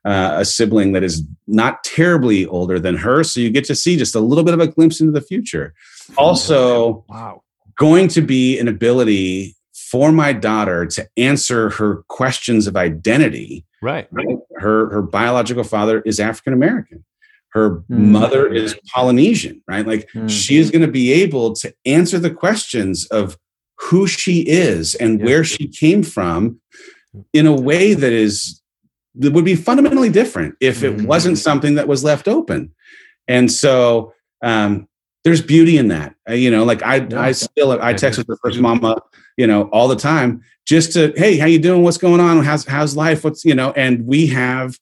uh, 0.05 0.37
a 0.39 0.45
sibling 0.45 0.93
that 0.93 1.03
is 1.03 1.25
not 1.47 1.83
terribly 1.85 2.47
older 2.47 2.79
than 2.79 2.97
her. 2.97 3.23
So 3.25 3.41
you 3.41 3.51
get 3.51 3.65
to 3.65 3.75
see 3.75 3.97
just 3.97 4.15
a 4.15 4.21
little 4.21 4.45
bit 4.45 4.55
of 4.55 4.61
a 4.61 4.67
glimpse 4.67 5.01
into 5.01 5.13
the 5.13 5.21
future. 5.21 5.75
Also, 6.17 7.05
Wow. 7.09 7.43
going 7.77 8.09
to 8.09 8.21
be 8.21 8.59
an 8.59 8.69
ability 8.69 9.57
for 9.73 10.13
my 10.13 10.33
daughter 10.33 10.87
to 10.87 11.09
answer 11.17 11.71
her 11.71 12.05
questions 12.09 12.67
of 12.67 12.77
identity. 12.77 13.65
Right. 13.83 14.07
Right? 14.11 14.39
Her 14.57 14.91
her 14.91 15.03
biological 15.03 15.65
father 15.65 16.01
is 16.03 16.21
African 16.21 16.53
American. 16.53 17.05
Her 17.53 17.83
Mm. 17.91 17.99
mother 18.11 18.47
is 18.53 18.77
Polynesian, 18.95 19.63
right? 19.69 19.87
Like 19.87 20.09
Mm. 20.15 20.29
she 20.31 20.59
is 20.59 20.71
going 20.71 20.83
to 20.83 20.89
be 20.91 21.13
able 21.13 21.53
to 21.55 21.73
answer 21.85 22.19
the 22.19 22.31
questions 22.31 23.07
of 23.07 23.37
who 23.79 24.07
she 24.07 24.41
is 24.43 24.95
and 24.95 25.19
Yeah. 25.19 25.27
where 25.27 25.45
she 25.45 25.67
came 25.69 26.03
from 26.03 26.61
in 27.33 27.47
a 27.47 27.55
way 27.55 27.95
that 27.95 28.13
is 28.13 28.57
that 29.17 29.33
would 29.33 29.45
be 29.45 29.57
fundamentally 29.57 30.09
different 30.09 30.55
if 30.61 30.85
it 30.85 30.97
Mhm. 30.97 31.07
wasn't 31.07 31.37
something 31.37 31.75
that 31.75 31.89
was 31.89 32.05
left 32.05 32.29
open. 32.29 32.71
And 33.27 33.51
so 33.51 34.13
um, 34.43 34.87
there's 35.25 35.43
beauty 35.43 35.77
in 35.77 35.89
that. 35.89 36.15
Uh, 36.29 36.33
you 36.35 36.51
know, 36.51 36.65
like 36.65 36.83
I, 36.83 36.97
Yeah. 37.11 37.21
I 37.21 37.33
still, 37.33 37.73
I 37.83 37.93
text 37.93 38.17
with 38.19 38.27
the 38.29 38.39
first 38.43 38.59
mama, 38.61 39.03
you 39.37 39.47
know, 39.47 39.65
all 39.65 39.87
the 39.89 39.97
time, 39.97 40.41
just 40.67 40.93
to, 40.95 41.13
hey, 41.17 41.37
how 41.37 41.47
you 41.47 41.59
doing? 41.59 41.83
What's 41.83 41.99
going 41.99 42.21
on? 42.21 42.43
How's 42.45 42.65
how's 42.65 42.97
life? 42.97 43.23
What's 43.25 43.45
you 43.45 43.55
know? 43.55 43.73
And 43.73 44.07
we 44.07 44.29
have 44.29 44.79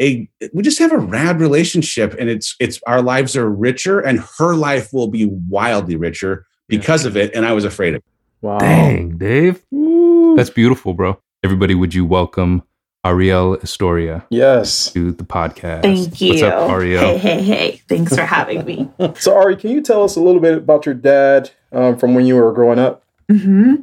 a, 0.00 0.28
we 0.52 0.62
just 0.62 0.78
have 0.78 0.92
a 0.92 0.98
rad 0.98 1.40
relationship, 1.40 2.14
and 2.18 2.28
it's 2.30 2.54
it's 2.60 2.80
our 2.86 3.02
lives 3.02 3.36
are 3.36 3.48
richer, 3.48 4.00
and 4.00 4.20
her 4.38 4.54
life 4.54 4.92
will 4.92 5.08
be 5.08 5.26
wildly 5.48 5.96
richer 5.96 6.46
Yeah. 6.68 6.78
because 6.78 7.04
of 7.04 7.16
it. 7.16 7.34
And 7.34 7.44
I 7.44 7.52
was 7.52 7.64
afraid 7.64 7.94
of. 7.94 7.98
It. 7.98 8.04
Wow. 8.40 8.58
Dang, 8.58 9.18
Dave. 9.18 9.64
Woo. 9.70 10.36
That's 10.36 10.50
beautiful, 10.50 10.94
bro. 10.94 11.20
Everybody, 11.42 11.74
would 11.74 11.94
you 11.94 12.04
welcome 12.04 12.62
Ariel 13.04 13.56
Astoria 13.62 14.24
yes. 14.30 14.92
to 14.92 15.12
the 15.12 15.24
podcast? 15.24 15.82
Thank 15.82 16.20
you. 16.20 16.30
What's 16.30 16.42
up, 16.42 16.70
Ariel? 16.70 17.00
Hey, 17.00 17.18
hey, 17.18 17.42
hey. 17.42 17.82
Thanks 17.88 18.14
for 18.14 18.22
having 18.22 18.64
me. 18.64 18.90
So, 19.18 19.36
Ari, 19.36 19.56
can 19.56 19.70
you 19.70 19.80
tell 19.80 20.04
us 20.04 20.14
a 20.16 20.20
little 20.20 20.40
bit 20.40 20.58
about 20.58 20.86
your 20.86 20.94
dad 20.94 21.50
um, 21.72 21.96
from 21.96 22.14
when 22.14 22.26
you 22.26 22.36
were 22.36 22.52
growing 22.52 22.78
up? 22.78 23.02
hmm 23.30 23.76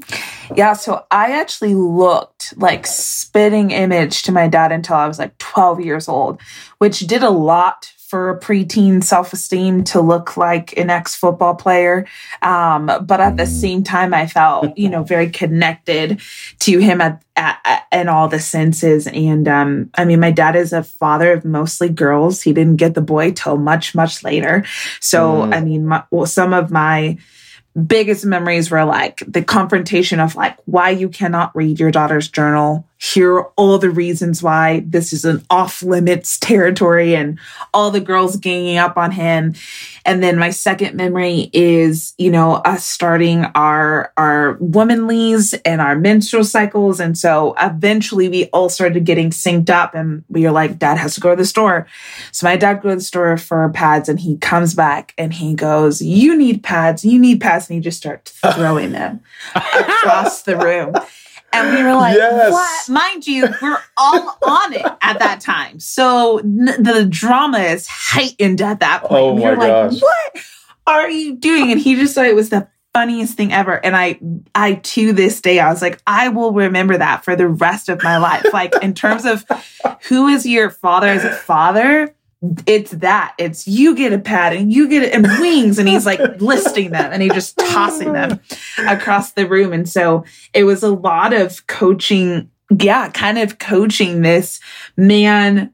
Yeah, 0.53 0.73
so 0.73 1.05
I 1.12 1.31
actually 1.39 1.73
looked 1.75 2.53
like 2.58 2.86
spitting 2.86 3.71
image 3.71 4.23
to 4.23 4.31
my 4.31 4.47
dad 4.47 4.71
until 4.71 4.95
I 4.95 5.08
was 5.08 5.17
like 5.19 5.38
12 5.38 5.81
years 5.81 6.08
old, 6.08 6.41
which 6.77 6.99
did 6.99 7.23
a 7.23 7.29
lot 7.29 7.91
for 8.08 8.29
a 8.29 8.39
preteen 8.39 9.03
self 9.03 9.34
esteem 9.34 9.84
to 9.84 9.99
look 9.99 10.38
like 10.38 10.77
an 10.77 10.91
ex 10.91 11.15
football 11.15 11.55
player. 11.55 12.05
Um, 12.43 12.86
but 13.03 13.19
at 13.19 13.36
the 13.36 13.43
Mm. 13.43 13.47
same 13.62 13.84
time, 13.84 14.13
I 14.13 14.27
felt, 14.27 14.77
you 14.77 14.89
know, 14.89 15.01
very 15.03 15.29
connected 15.31 16.21
to 16.60 16.77
him 16.77 17.01
at, 17.01 17.23
at, 17.36 17.58
at 17.65 17.84
in 17.91 18.08
all 18.08 18.27
the 18.27 18.39
senses. 18.39 19.08
And 19.08 19.47
um, 19.47 19.89
I 19.95 20.05
mean, 20.05 20.19
my 20.19 20.29
dad 20.31 20.55
is 20.55 20.71
a 20.71 20.84
father 20.84 21.34
of 21.34 21.45
mostly 21.45 21.89
girls. 21.89 22.43
He 22.43 22.53
didn't 22.53 22.75
get 22.75 22.93
the 22.93 23.01
boy 23.01 23.31
till 23.31 23.58
much, 23.58 23.95
much 23.95 24.23
later. 24.23 24.63
So, 24.99 25.41
Mm. 25.41 25.55
I 25.55 25.62
mean, 25.62 25.86
my, 25.88 26.03
well, 26.12 26.27
some 26.27 26.53
of 26.53 26.69
my 26.69 27.17
biggest 27.76 28.26
memories 28.26 28.72
were 28.72 28.86
like 28.86 29.22
the 29.28 29.44
confrontation 29.44 30.20
of 30.20 30.36
like 30.36 30.58
why 30.66 30.92
you 30.92 31.10
cannot 31.10 31.56
read 31.56 31.80
your 31.80 31.92
daughter's 31.92 32.30
journal 32.30 32.88
here 32.97 33.36
are 33.36 33.51
all 33.55 33.77
the 33.77 33.89
reasons 33.89 34.41
why 34.41 34.84
this 34.88 35.13
is 35.13 35.25
an 35.25 35.43
off 35.49 35.84
limits 35.84 36.39
territory 36.39 37.15
and 37.15 37.39
all 37.73 37.91
the 37.91 37.99
girls 37.99 38.38
ganging 38.38 38.77
up 38.77 38.97
on 38.97 39.12
him 39.12 39.53
and 40.05 40.23
then 40.23 40.38
my 40.38 40.49
second 40.49 40.95
memory 40.95 41.49
is 41.53 42.13
you 42.17 42.31
know 42.31 42.53
us 42.55 42.86
starting 42.86 43.45
our 43.55 44.12
our 44.17 44.58
womanlies 44.58 45.60
and 45.65 45.81
our 45.81 45.95
menstrual 45.95 46.43
cycles 46.43 46.99
and 46.99 47.17
so 47.17 47.53
eventually 47.60 48.29
we 48.29 48.45
all 48.47 48.69
started 48.69 49.05
getting 49.05 49.29
synced 49.29 49.69
up 49.69 49.93
and 49.93 50.23
we 50.29 50.43
were 50.43 50.51
like 50.51 50.79
dad 50.79 50.97
has 50.97 51.15
to 51.15 51.21
go 51.21 51.31
to 51.31 51.36
the 51.36 51.45
store 51.45 51.88
so 52.31 52.47
my 52.47 52.55
dad 52.55 52.81
goes 52.81 52.91
to 52.93 52.95
the 52.97 53.01
store 53.01 53.38
for 53.38 53.69
pads 53.69 54.10
and 54.10 54.19
he 54.19 54.38
comes 54.38 54.73
back 54.73 55.13
and 55.17 55.34
he 55.34 55.53
goes, 55.53 56.01
You 56.01 56.38
need 56.38 56.63
pads, 56.63 57.05
you 57.05 57.19
need 57.19 57.41
pads. 57.41 57.69
And 57.69 57.75
he 57.75 57.81
just 57.81 57.97
starts 57.97 58.31
throwing 58.31 58.91
them 58.91 59.21
across 59.55 60.43
the 60.43 60.58
room. 60.58 60.95
And 61.56 61.76
we 61.76 61.84
were 61.84 61.96
like, 61.96 62.15
Yes. 62.15 62.52
What? 62.52 62.89
Mind 62.94 63.28
you, 63.28 63.48
we're 63.62 63.78
all 63.98 64.38
on 64.46 64.74
it 64.74 64.86
at 65.02 65.20
that 65.20 65.41
time. 65.41 65.80
So 65.80 66.39
n- 66.39 66.65
the 66.65 67.06
drama 67.10 67.60
is 67.60 67.88
heightened 67.88 68.62
at 68.62 68.80
that 68.82 69.04
point. 69.04 69.22
Oh 69.22 69.34
we 69.34 69.44
my 69.44 69.52
were 69.52 69.58
like, 69.58 69.91
gosh. 69.91 70.02
What 70.02 70.44
are 70.88 71.10
you 71.10 71.36
doing? 71.36 71.72
And 71.72 71.80
he 71.80 71.96
just 71.96 72.15
thought 72.15 72.26
it 72.26 72.36
was 72.36 72.50
the 72.50 72.68
funniest 72.94 73.36
thing 73.36 73.52
ever. 73.52 73.84
And 73.86 73.96
I, 73.96 74.20
I 74.54 74.76
to 74.76 75.12
this 75.12 75.41
day, 75.41 75.60
I 75.60 75.70
was 75.70 75.82
like, 75.82 76.02
I 76.08 76.30
will 76.30 76.54
remember 76.54 76.98
that 76.98 77.26
for 77.26 77.36
the 77.36 77.48
rest 77.48 77.89
of 77.89 78.02
my 78.02 78.18
life. 78.18 78.46
Like 78.54 78.74
in 78.82 78.94
terms 78.94 79.26
of 79.26 79.44
who 80.08 80.28
is 80.28 80.46
your 80.46 80.70
father 80.70 81.08
as 81.08 81.26
a 81.26 81.32
father, 81.34 82.14
it's 82.65 82.91
that. 82.91 83.34
It's 83.38 83.67
you 83.67 83.95
get 83.95 84.13
a 84.13 84.19
pad 84.19 84.54
and 84.54 84.71
you 84.71 84.88
get 84.88 85.04
it 85.04 85.13
and 85.13 85.26
wings. 85.39 85.80
And 85.80 85.88
he's 85.88 86.06
like 86.06 86.19
listing 86.41 86.91
them 86.91 87.12
and 87.12 87.21
he 87.21 87.30
just 87.30 87.58
tossing 87.58 88.13
them 88.13 88.39
across 88.88 89.34
the 89.34 89.48
room. 89.48 89.74
And 89.74 89.88
so 89.88 90.26
it 90.54 90.63
was 90.63 90.84
a 90.84 90.91
lot 90.91 91.34
of 91.34 91.65
coaching. 91.67 92.50
Yeah, 92.80 93.10
kind 93.10 93.38
of 93.38 93.60
coaching 93.60 94.21
this 94.21 94.60
man 94.98 95.71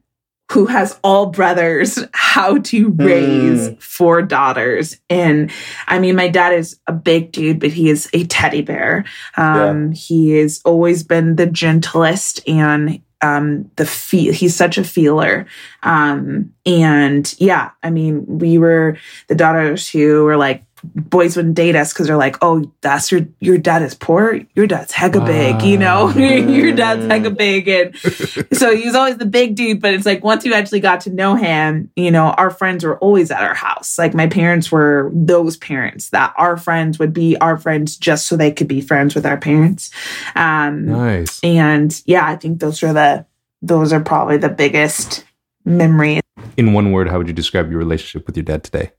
who 0.51 0.65
has 0.65 0.99
all 1.01 1.27
brothers 1.27 1.97
how 2.11 2.57
to 2.57 2.89
raise 2.89 3.69
mm. 3.69 3.81
four 3.81 4.21
daughters. 4.21 4.99
And 5.09 5.49
I 5.87 5.99
mean, 5.99 6.17
my 6.17 6.27
dad 6.27 6.53
is 6.53 6.77
a 6.87 6.91
big 6.91 7.31
dude, 7.31 7.61
but 7.61 7.69
he 7.69 7.89
is 7.89 8.09
a 8.11 8.25
teddy 8.25 8.61
bear. 8.61 9.05
Um, 9.37 9.87
yeah. 9.87 9.93
He 9.93 10.31
has 10.39 10.59
always 10.65 11.03
been 11.03 11.37
the 11.37 11.45
gentlest 11.45 12.45
and 12.47 13.01
um, 13.21 13.69
the 13.75 13.85
feel 13.85 14.33
he's 14.33 14.55
such 14.55 14.77
a 14.77 14.83
feeler. 14.83 15.45
Um, 15.83 16.53
and 16.65 17.33
yeah 17.39 17.71
i 17.81 17.89
mean 17.89 18.25
we 18.27 18.57
were 18.57 18.97
the 19.27 19.35
daughters 19.35 19.89
who 19.89 20.23
were 20.23 20.37
like 20.37 20.63
boys 20.83 21.35
wouldn't 21.35 21.55
date 21.55 21.75
us 21.75 21.93
because 21.93 22.07
they're 22.07 22.17
like, 22.17 22.37
oh, 22.41 22.71
that's 22.81 23.11
your 23.11 23.21
your 23.39 23.57
dad 23.57 23.81
is 23.81 23.93
poor, 23.93 24.39
your 24.55 24.67
dad's 24.67 24.91
hecka 24.91 25.25
big, 25.25 25.61
you 25.61 25.77
know, 25.77 26.09
your 26.15 26.73
dad's 26.73 27.03
hecka 27.03 27.35
big, 27.35 27.67
and 27.67 27.95
so 28.57 28.75
he's 28.75 28.95
always 28.95 29.17
the 29.17 29.25
big 29.25 29.55
dude. 29.55 29.81
But 29.81 29.93
it's 29.93 30.05
like 30.05 30.23
once 30.23 30.45
you 30.45 30.53
actually 30.53 30.79
got 30.79 31.01
to 31.01 31.09
know 31.09 31.35
him, 31.35 31.91
you 31.95 32.11
know, 32.11 32.27
our 32.31 32.49
friends 32.49 32.83
were 32.83 32.97
always 32.99 33.31
at 33.31 33.43
our 33.43 33.53
house. 33.53 33.97
Like 33.97 34.13
my 34.13 34.27
parents 34.27 34.71
were 34.71 35.11
those 35.13 35.57
parents 35.57 36.09
that 36.09 36.33
our 36.37 36.57
friends 36.57 36.99
would 36.99 37.13
be 37.13 37.37
our 37.37 37.57
friends 37.57 37.97
just 37.97 38.27
so 38.27 38.35
they 38.35 38.51
could 38.51 38.67
be 38.67 38.81
friends 38.81 39.15
with 39.15 39.25
our 39.25 39.37
parents. 39.37 39.91
Um, 40.35 40.85
nice. 40.85 41.39
And 41.43 42.01
yeah, 42.05 42.25
I 42.25 42.35
think 42.35 42.59
those 42.59 42.83
are 42.83 42.93
the 42.93 43.25
those 43.61 43.93
are 43.93 44.01
probably 44.01 44.37
the 44.37 44.49
biggest 44.49 45.25
memories. 45.65 46.21
In 46.57 46.73
one 46.73 46.91
word, 46.91 47.09
how 47.09 47.17
would 47.17 47.27
you 47.27 47.33
describe 47.33 47.69
your 47.69 47.79
relationship 47.79 48.25
with 48.25 48.35
your 48.35 48.43
dad 48.43 48.63
today? 48.63 48.91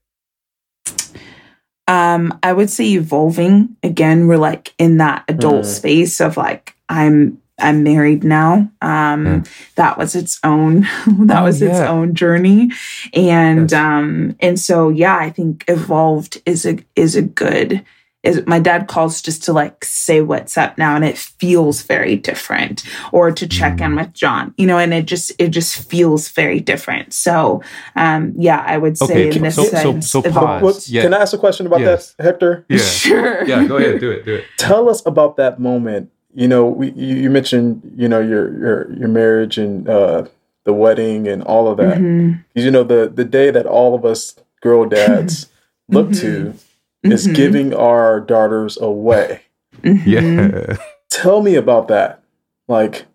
Um, 1.88 2.38
I 2.42 2.52
would 2.52 2.70
say 2.70 2.92
evolving. 2.92 3.76
Again, 3.82 4.26
we're 4.26 4.36
like 4.36 4.74
in 4.78 4.98
that 4.98 5.24
adult 5.28 5.64
mm. 5.64 5.66
space 5.66 6.20
of 6.20 6.36
like 6.36 6.76
I'm 6.88 7.42
I'm 7.58 7.82
married 7.82 8.24
now. 8.24 8.70
Um, 8.80 9.24
mm. 9.24 9.74
that 9.74 9.98
was 9.98 10.14
its 10.14 10.38
own 10.44 10.80
that 11.06 11.42
oh, 11.42 11.44
was 11.44 11.60
yeah. 11.60 11.68
its 11.68 11.80
own 11.80 12.14
journey. 12.14 12.70
And 13.14 13.70
yes. 13.70 13.72
um 13.72 14.36
and 14.40 14.58
so 14.58 14.88
yeah, 14.88 15.16
I 15.16 15.30
think 15.30 15.64
evolved 15.68 16.40
is 16.46 16.64
a 16.66 16.78
is 16.96 17.16
a 17.16 17.22
good 17.22 17.84
is 18.22 18.42
my 18.46 18.58
dad 18.58 18.86
calls 18.88 19.20
just 19.20 19.42
to 19.44 19.52
like 19.52 19.84
say 19.84 20.20
what's 20.20 20.56
up 20.56 20.78
now 20.78 20.94
and 20.94 21.04
it 21.04 21.18
feels 21.18 21.82
very 21.82 22.16
different 22.16 22.84
or 23.12 23.32
to 23.32 23.46
check 23.46 23.80
in 23.80 23.92
mm. 23.92 23.96
with 23.96 24.12
john 24.12 24.54
you 24.56 24.66
know 24.66 24.78
and 24.78 24.94
it 24.94 25.06
just 25.06 25.32
it 25.38 25.48
just 25.48 25.88
feels 25.88 26.28
very 26.28 26.60
different 26.60 27.12
so 27.12 27.62
um 27.96 28.32
yeah 28.36 28.62
i 28.66 28.78
would 28.78 28.96
say 28.96 29.28
okay, 29.28 29.36
in 29.36 29.42
this 29.42 29.56
so, 29.56 29.64
sense 29.64 30.10
so, 30.10 30.22
so 30.22 30.30
pause. 30.30 30.88
Yeah. 30.88 31.02
can 31.02 31.14
i 31.14 31.18
ask 31.18 31.34
a 31.34 31.38
question 31.38 31.66
about 31.66 31.80
yes. 31.80 32.14
that 32.14 32.24
hector 32.24 32.64
yeah 32.68 32.78
sure 32.78 33.44
yeah 33.44 33.66
go 33.66 33.76
ahead 33.76 34.00
do 34.00 34.10
it 34.10 34.24
do 34.24 34.36
it 34.36 34.44
tell 34.56 34.88
us 34.88 35.04
about 35.06 35.36
that 35.36 35.60
moment 35.60 36.10
you 36.34 36.48
know 36.48 36.66
we 36.66 36.92
you, 36.92 37.16
you 37.16 37.30
mentioned 37.30 37.92
you 37.96 38.08
know 38.08 38.20
your 38.20 38.58
your 38.58 38.92
your 38.92 39.08
marriage 39.08 39.58
and 39.58 39.88
uh 39.88 40.24
the 40.64 40.72
wedding 40.72 41.26
and 41.26 41.42
all 41.42 41.68
of 41.68 41.76
that 41.76 41.98
mm-hmm. 41.98 42.38
you 42.54 42.70
know 42.70 42.84
the 42.84 43.10
the 43.12 43.24
day 43.24 43.50
that 43.50 43.66
all 43.66 43.94
of 43.94 44.04
us 44.04 44.36
girl 44.60 44.88
dads 44.88 45.48
look 45.88 46.08
mm-hmm. 46.08 46.52
to 46.52 46.58
mm-hmm. 47.04 47.12
is 47.12 47.26
giving 47.26 47.74
our 47.74 48.20
daughters 48.20 48.78
away. 48.80 49.42
Mm-hmm. 49.82 50.08
Yeah. 50.08 50.76
Tell 51.10 51.42
me 51.42 51.56
about 51.56 51.88
that. 51.88 52.22
Like 52.68 53.06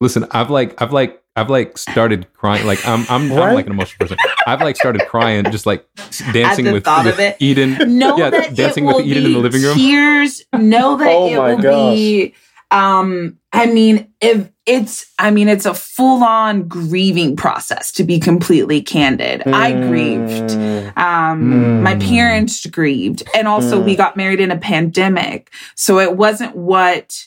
Listen, 0.00 0.26
I've 0.30 0.50
like 0.50 0.80
I've 0.80 0.92
like 0.92 1.22
I've 1.36 1.50
like 1.50 1.76
started 1.76 2.32
crying. 2.32 2.66
Like 2.66 2.86
I'm 2.86 3.04
I'm, 3.08 3.30
right? 3.30 3.48
I'm 3.48 3.54
like 3.54 3.66
an 3.66 3.72
emotional 3.72 3.98
person. 3.98 4.16
I've 4.46 4.60
like 4.60 4.76
started 4.76 5.02
crying, 5.06 5.44
just 5.50 5.66
like 5.66 5.86
dancing 6.32 6.72
with, 6.72 6.86
with 6.86 7.36
Eden. 7.38 7.98
Know 7.98 8.16
yeah, 8.16 8.30
that 8.30 8.54
dancing 8.54 8.86
with 8.86 9.04
Eden 9.04 9.26
in 9.26 9.32
the 9.34 9.38
living 9.38 9.62
room. 9.62 9.76
Tears. 9.76 10.42
Know 10.54 10.96
that 10.96 11.08
oh 11.08 11.26
it 11.26 11.38
will 11.38 11.62
gosh. 11.62 11.94
be 11.94 12.34
um, 12.70 13.38
I 13.52 13.66
mean, 13.66 14.12
if 14.20 14.48
it's, 14.70 15.10
I 15.18 15.32
mean, 15.32 15.48
it's 15.48 15.66
a 15.66 15.74
full 15.74 16.22
on 16.22 16.68
grieving 16.68 17.34
process 17.34 17.90
to 17.92 18.04
be 18.04 18.20
completely 18.20 18.80
candid. 18.80 19.40
Mm. 19.40 19.52
I 19.52 19.72
grieved. 19.72 20.52
Um, 20.96 21.42
mm. 21.42 21.82
my 21.82 21.96
parents 21.96 22.64
grieved. 22.66 23.24
And 23.34 23.48
also 23.48 23.82
mm. 23.82 23.84
we 23.84 23.96
got 23.96 24.16
married 24.16 24.38
in 24.38 24.52
a 24.52 24.56
pandemic. 24.56 25.52
So 25.74 25.98
it 25.98 26.16
wasn't 26.16 26.54
what 26.54 27.26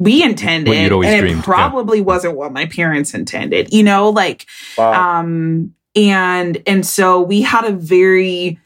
we 0.00 0.24
intended. 0.24 0.74
and 1.04 1.20
dreamed. 1.20 1.38
it 1.38 1.44
probably 1.44 1.98
yeah. 1.98 2.04
wasn't 2.04 2.36
what 2.36 2.52
my 2.52 2.66
parents 2.66 3.14
intended, 3.14 3.72
you 3.72 3.84
know, 3.84 4.10
like, 4.10 4.46
wow. 4.76 5.20
um, 5.20 5.74
and, 5.94 6.60
and 6.66 6.84
so 6.84 7.20
we 7.20 7.42
had 7.42 7.64
a 7.64 7.72
very, 7.72 8.58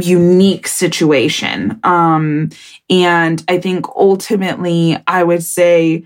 unique 0.00 0.68
situation. 0.68 1.80
Um, 1.82 2.50
and 2.88 3.44
I 3.48 3.58
think 3.58 3.88
ultimately, 3.96 4.96
I 5.08 5.24
would 5.24 5.42
say 5.42 6.04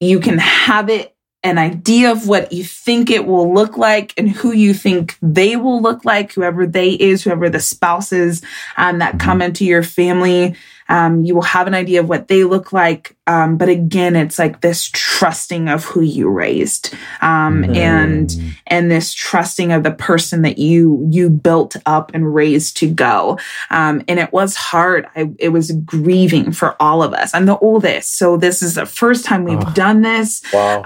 you 0.00 0.20
can 0.20 0.38
have 0.38 0.88
it 0.90 1.16
an 1.42 1.58
idea 1.58 2.10
of 2.10 2.26
what 2.26 2.52
you 2.52 2.64
think 2.64 3.08
it 3.08 3.24
will 3.24 3.54
look 3.54 3.76
like 3.76 4.12
and 4.16 4.28
who 4.28 4.52
you 4.52 4.74
think 4.74 5.16
they 5.22 5.54
will 5.54 5.80
look 5.80 6.04
like, 6.04 6.32
whoever 6.32 6.66
they 6.66 6.90
is, 6.90 7.22
whoever 7.22 7.48
the 7.48 7.60
spouse 7.60 8.10
is 8.12 8.42
um, 8.76 8.98
that 8.98 9.20
come 9.20 9.40
into 9.40 9.64
your 9.64 9.84
family. 9.84 10.56
Um, 10.88 11.24
you 11.24 11.34
will 11.34 11.42
have 11.42 11.66
an 11.66 11.74
idea 11.74 12.00
of 12.00 12.08
what 12.08 12.28
they 12.28 12.44
look 12.44 12.72
like. 12.72 13.16
Um, 13.26 13.56
but 13.56 13.68
again, 13.68 14.14
it's 14.14 14.38
like 14.38 14.60
this 14.60 14.88
trusting 14.92 15.68
of 15.68 15.84
who 15.84 16.00
you 16.00 16.28
raised, 16.28 16.94
um, 17.20 17.64
mm. 17.64 17.76
and, 17.76 18.32
and 18.68 18.90
this 18.90 19.12
trusting 19.12 19.72
of 19.72 19.82
the 19.82 19.90
person 19.90 20.42
that 20.42 20.58
you, 20.58 21.08
you 21.10 21.28
built 21.28 21.76
up 21.86 22.12
and 22.14 22.34
raised 22.34 22.76
to 22.78 22.88
go. 22.88 23.38
Um, 23.70 24.02
and 24.06 24.20
it 24.20 24.32
was 24.32 24.54
hard. 24.54 25.08
I, 25.16 25.30
it 25.38 25.48
was 25.48 25.72
grieving 25.72 26.52
for 26.52 26.80
all 26.80 27.02
of 27.02 27.12
us. 27.14 27.34
I'm 27.34 27.46
the 27.46 27.58
oldest. 27.58 28.16
So 28.16 28.36
this 28.36 28.62
is 28.62 28.76
the 28.76 28.86
first 28.86 29.24
time 29.24 29.44
we've 29.44 29.58
oh. 29.58 29.72
done 29.74 30.02
this. 30.02 30.42
Wow. 30.52 30.84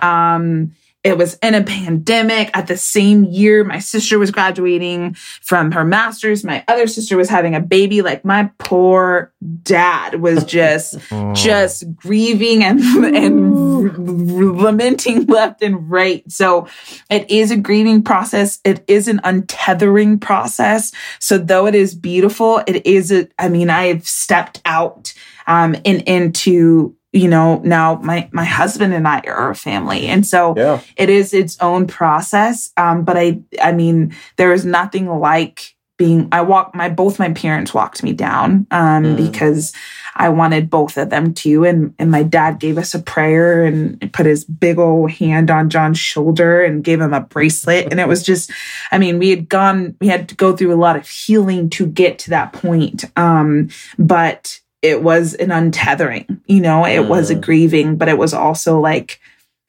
It 1.03 1.17
was 1.17 1.39
in 1.43 1.55
a 1.55 1.63
pandemic 1.65 2.51
at 2.53 2.67
the 2.67 2.77
same 2.77 3.25
year. 3.25 3.65
My 3.65 3.79
sister 3.79 4.19
was 4.19 4.31
graduating 4.31 5.15
from 5.15 5.73
her 5.73 5.85
master's. 5.85 6.45
My 6.45 6.63
other 6.69 6.87
sister 6.87 7.17
was 7.17 7.31
having 7.31 7.55
a 7.55 7.61
baby. 7.61 8.03
Like 8.03 8.23
my 8.23 8.51
poor 8.59 9.33
dad 9.63 10.21
was 10.21 10.45
just, 10.51 10.99
just 11.33 11.97
grieving 11.97 12.63
and, 12.63 12.81
and 13.15 14.59
lamenting 14.61 15.25
left 15.25 15.63
and 15.63 15.91
right. 15.91 16.31
So 16.31 16.69
it 17.09 17.31
is 17.31 17.51
a 17.51 17.57
grieving 17.57 18.03
process. 18.03 18.61
It 18.63 18.85
is 18.87 19.09
an 19.09 19.21
untethering 19.25 20.21
process. 20.21 20.93
So 21.19 21.39
though 21.39 21.67
it 21.67 21.75
is 21.75 21.95
beautiful, 21.95 22.63
it 22.67 22.87
is, 22.87 23.11
a, 23.11 23.27
I 23.39 23.49
mean, 23.49 23.71
I've 23.71 24.07
stepped 24.07 24.61
out 24.67 25.15
um, 25.47 25.77
and 25.87 26.03
into 26.03 26.95
you 27.13 27.29
know 27.29 27.61
now 27.65 27.97
my 27.97 28.29
my 28.33 28.45
husband 28.45 28.95
and 28.95 29.07
i 29.07 29.21
are 29.21 29.51
a 29.51 29.55
family. 29.55 30.07
And 30.07 30.27
so 30.27 30.55
yeah. 30.57 30.81
it 30.97 31.09
is 31.09 31.35
its 31.35 31.59
own 31.61 31.87
process. 31.87 32.71
Um 32.77 33.05
but 33.05 33.17
i 33.17 33.41
i 33.61 33.73
mean 33.73 34.15
there 34.37 34.53
is 34.53 34.65
nothing 34.65 35.09
like 35.09 35.75
being 35.97 36.29
i 36.33 36.41
walk 36.41 36.75
my 36.75 36.89
both 36.89 37.19
my 37.19 37.31
parents 37.33 37.75
walked 37.75 38.03
me 38.03 38.15
down 38.15 38.67
um 38.71 39.05
mm. 39.05 39.17
because 39.19 39.75
i 40.15 40.31
wanted 40.31 40.71
both 40.71 40.97
of 40.97 41.11
them 41.11 41.35
to. 41.35 41.65
And 41.65 41.95
and 41.99 42.11
my 42.11 42.23
dad 42.23 42.59
gave 42.59 42.79
us 42.79 42.95
a 42.95 43.01
prayer 43.01 43.65
and 43.65 44.11
put 44.13 44.25
his 44.25 44.45
big 44.45 44.79
old 44.79 45.11
hand 45.11 45.51
on 45.51 45.69
john's 45.69 45.99
shoulder 45.99 46.63
and 46.63 46.85
gave 46.85 47.01
him 47.01 47.13
a 47.13 47.21
bracelet. 47.21 47.89
And 47.91 47.99
it 47.99 48.09
was 48.09 48.23
just 48.23 48.53
i 48.93 48.99
mean 48.99 49.19
we 49.19 49.31
had 49.31 49.49
gone 49.49 49.97
we 50.01 50.07
had 50.07 50.29
to 50.29 50.37
go 50.37 50.57
through 50.57 50.73
a 50.73 50.79
lot 50.81 50.97
of 50.97 51.09
healing 51.09 51.69
to 51.71 51.87
get 51.87 52.21
to 52.21 52.31
that 52.31 52.53
point. 52.53 53.05
Um 53.17 53.69
but 53.99 54.61
it 54.83 55.03
was 55.03 55.35
an 55.35 55.51
untethering, 55.51 56.41
you 56.47 56.61
know, 56.61 56.85
it 56.85 57.01
mm. 57.01 57.09
was 57.09 57.31
a 57.31 57.37
mm. 57.37 57.41
grieving, 57.41 57.97
but 57.97 58.09
it 58.09 58.19
was 58.19 58.33
also 58.33 58.81
like 58.81 59.21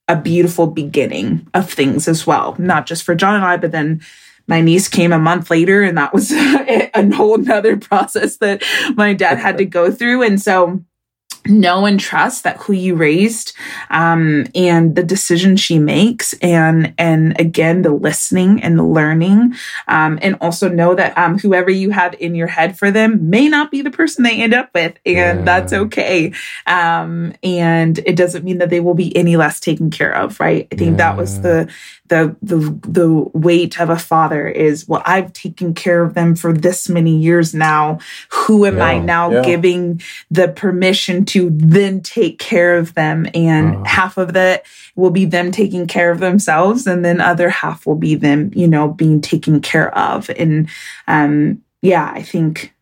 a 0.08 0.16
beautiful 0.16 0.68
beginning 0.68 1.48
of 1.54 1.72
things 1.72 2.08
as 2.08 2.26
well, 2.26 2.56
not 2.58 2.86
just 2.86 3.04
for 3.04 3.16
John 3.16 3.36
and 3.36 3.46
I, 3.46 3.58
but 3.58 3.72
then 3.72 4.02
my 4.48 4.62
niece 4.62 4.88
came 4.88 5.14
a 5.14 5.20
month 5.20 5.50
later 5.50 5.82
and 5.82 5.98
that 5.98 6.14
was 6.14 6.32
a 6.34 7.10
whole 7.14 7.38
nother 7.38 7.78
process 7.78 8.38
that 8.38 8.64
my 8.96 9.14
dad 9.14 9.38
had 9.38 9.58
to 9.58 9.66
go 9.66 9.92
through. 9.92 10.24
And 10.24 10.42
so 10.42 10.84
know 11.46 11.86
and 11.86 12.00
trust 12.00 12.44
that 12.44 12.58
who 12.58 12.74
you 12.74 12.96
raised 12.96 13.54
um, 13.90 14.46
and 14.54 14.96
the 14.96 15.04
decision 15.04 15.58
she 15.58 15.80
makes 15.80 16.34
and 16.42 16.94
and 16.98 17.40
again 17.40 17.82
the 17.82 17.92
listening 17.92 18.62
and 18.62 18.78
the 18.78 18.84
learning 18.84 19.54
um, 19.88 20.20
and 20.22 20.38
also 20.42 20.70
know 20.70 20.94
that 20.94 21.18
um, 21.18 21.40
whoever 21.40 21.70
you 21.70 21.90
have 21.90 22.14
in 22.20 22.36
your 22.36 22.48
head 22.48 22.78
for 22.78 22.92
them 22.92 23.30
may 23.30 23.48
not 23.48 23.72
be 23.72 23.82
the 23.82 23.92
person 23.92 24.24
they 24.24 24.42
end 24.42 24.54
up 24.54 24.70
with 24.74 24.98
and 25.06 25.40
yeah. 25.40 25.46
that's 25.46 25.74
okay. 25.74 26.34
Um, 26.68 27.34
and 27.44 27.98
it 28.00 28.16
doesn't 28.16 28.44
mean 28.44 28.60
that 28.60 28.70
they 28.70 28.80
will 28.80 28.94
be 28.94 29.16
any 29.16 29.38
less 29.38 29.60
taken 29.60 29.90
care 29.90 30.14
of 30.14 30.40
right? 30.40 30.68
I 30.72 30.76
think 30.76 30.92
yeah. 30.92 30.98
that 30.98 31.18
was 31.18 31.42
the 31.42 31.72
the 32.12 32.36
the 32.42 32.58
the 32.88 33.10
weight 33.34 33.80
of 33.80 33.90
a 33.90 33.98
father 33.98 34.48
is 34.48 34.88
well 34.88 35.02
I've 35.06 35.32
taken 35.32 35.74
care 35.74 36.04
of 36.04 36.14
them 36.14 36.36
for 36.36 36.52
this 36.54 36.90
many 36.90 37.18
years 37.18 37.54
now. 37.54 38.00
Who 38.30 38.66
am 38.66 38.78
yeah, 38.78 38.86
I 38.86 39.00
now 39.00 39.42
giving 39.42 40.02
the 40.30 40.50
permission 40.50 41.26
to 41.32 41.50
then 41.54 42.02
take 42.02 42.40
care 42.40 42.78
of 42.78 42.94
them. 42.94 43.28
And 43.34 43.76
Oh. 43.76 43.84
half 43.86 44.18
of 44.18 44.34
that 44.34 44.64
will 44.96 45.12
be 45.12 45.26
them 45.26 45.52
taking 45.52 45.88
care 45.88 46.12
of 46.12 46.20
themselves. 46.20 46.88
And 46.88 47.04
then 47.06 47.22
other 47.22 47.50
half 47.50 47.86
will 47.86 47.96
be 47.96 48.16
them, 48.16 48.52
you 48.54 48.68
know, 48.68 48.88
being 48.90 49.22
taken 49.22 49.62
care 49.62 49.98
of. 49.98 50.30
And, 50.38 50.68
um, 51.08 51.60
yeah, 51.82 52.12
I 52.14 52.22
think 52.22 52.74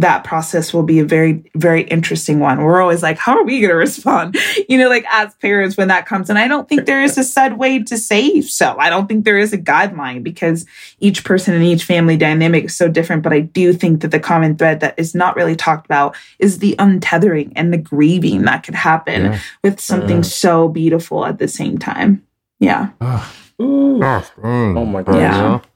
that 0.00 0.22
process 0.22 0.72
will 0.72 0.84
be 0.84 1.00
a 1.00 1.04
very, 1.04 1.42
very 1.56 1.82
interesting 1.82 2.38
one. 2.38 2.62
We're 2.62 2.80
always 2.80 3.02
like, 3.02 3.18
how 3.18 3.36
are 3.36 3.42
we 3.42 3.60
going 3.60 3.70
to 3.70 3.76
respond? 3.76 4.36
You 4.68 4.76
know, 4.78 4.88
like 4.88 5.06
as 5.10 5.34
parents 5.36 5.76
when 5.76 5.88
that 5.88 6.04
comes. 6.06 6.28
And 6.28 6.38
I 6.38 6.46
don't 6.46 6.68
think 6.68 6.84
there 6.86 7.02
is 7.02 7.16
a 7.16 7.24
set 7.24 7.56
way 7.56 7.82
to 7.84 7.96
say 7.96 8.40
so. 8.42 8.76
I 8.78 8.90
don't 8.90 9.06
think 9.08 9.24
there 9.24 9.38
is 9.38 9.52
a 9.52 9.58
guideline 9.58 10.22
because 10.22 10.66
each 11.00 11.24
person 11.24 11.54
and 11.54 11.64
each 11.64 11.84
family 11.84 12.16
dynamic 12.18 12.66
is 12.66 12.76
so 12.76 12.86
different. 12.88 13.22
But 13.22 13.32
I 13.32 13.40
do 13.40 13.72
think 13.72 14.02
that 14.02 14.10
the 14.10 14.20
common 14.20 14.56
thread 14.56 14.80
that 14.80 14.94
is 14.98 15.14
not 15.14 15.36
really 15.36 15.56
talked 15.56 15.86
about 15.86 16.16
is 16.38 16.58
the 16.58 16.76
untethering 16.78 17.52
and 17.56 17.72
the 17.72 17.78
grieving 17.78 18.42
that 18.42 18.62
could 18.62 18.74
happen 18.74 19.22
Yeah. 19.24 19.38
with 19.64 19.80
something 19.80 20.22
so 20.22 20.68
beautiful 20.68 21.24
at 21.24 21.38
the 21.38 21.48
same 21.48 21.78
time. 21.78 22.22
Yeah. 22.60 22.90
Oh, 23.60 23.64
Ooh. 23.66 24.00
Oh, 24.04 24.24
oh 24.44 24.84
my 24.84 25.02
bro, 25.02 25.18
gosh. 25.18 25.62
you? 25.64 25.70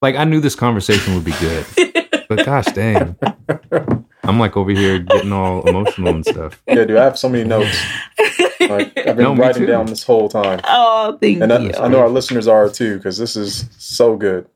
Like 0.00 0.14
I 0.14 0.22
knew 0.22 0.38
this 0.40 0.54
conversation 0.54 1.14
would 1.16 1.24
be 1.24 1.32
good, 1.40 1.66
but 2.28 2.44
gosh 2.44 2.66
dang, 2.66 3.16
I'm 4.24 4.38
like 4.38 4.56
over 4.56 4.70
here 4.70 4.98
getting 4.98 5.32
all 5.32 5.66
emotional 5.68 6.08
and 6.14 6.24
stuff. 6.26 6.62
Yeah, 6.66 6.84
dude, 6.84 6.96
I 6.96 7.04
have 7.04 7.18
so 7.18 7.28
many 7.28 7.44
notes. 7.44 7.76
Like 8.60 8.96
I've 8.98 9.16
been 9.16 9.18
No, 9.18 9.34
writing 9.36 9.66
down 9.66 9.86
this 9.86 10.02
whole 10.02 10.28
time. 10.28 10.60
oh, 10.64 11.16
thank 11.20 11.40
And 11.40 11.52
I, 11.52 11.58
you. 11.60 11.72
I 11.78 11.88
know 11.88 12.00
our 12.00 12.08
listeners 12.10 12.46
are 12.46 12.68
too, 12.68 12.96
because 12.98 13.16
this 13.18 13.36
is 13.36 13.68
so 13.78 14.16
good. 14.16 14.46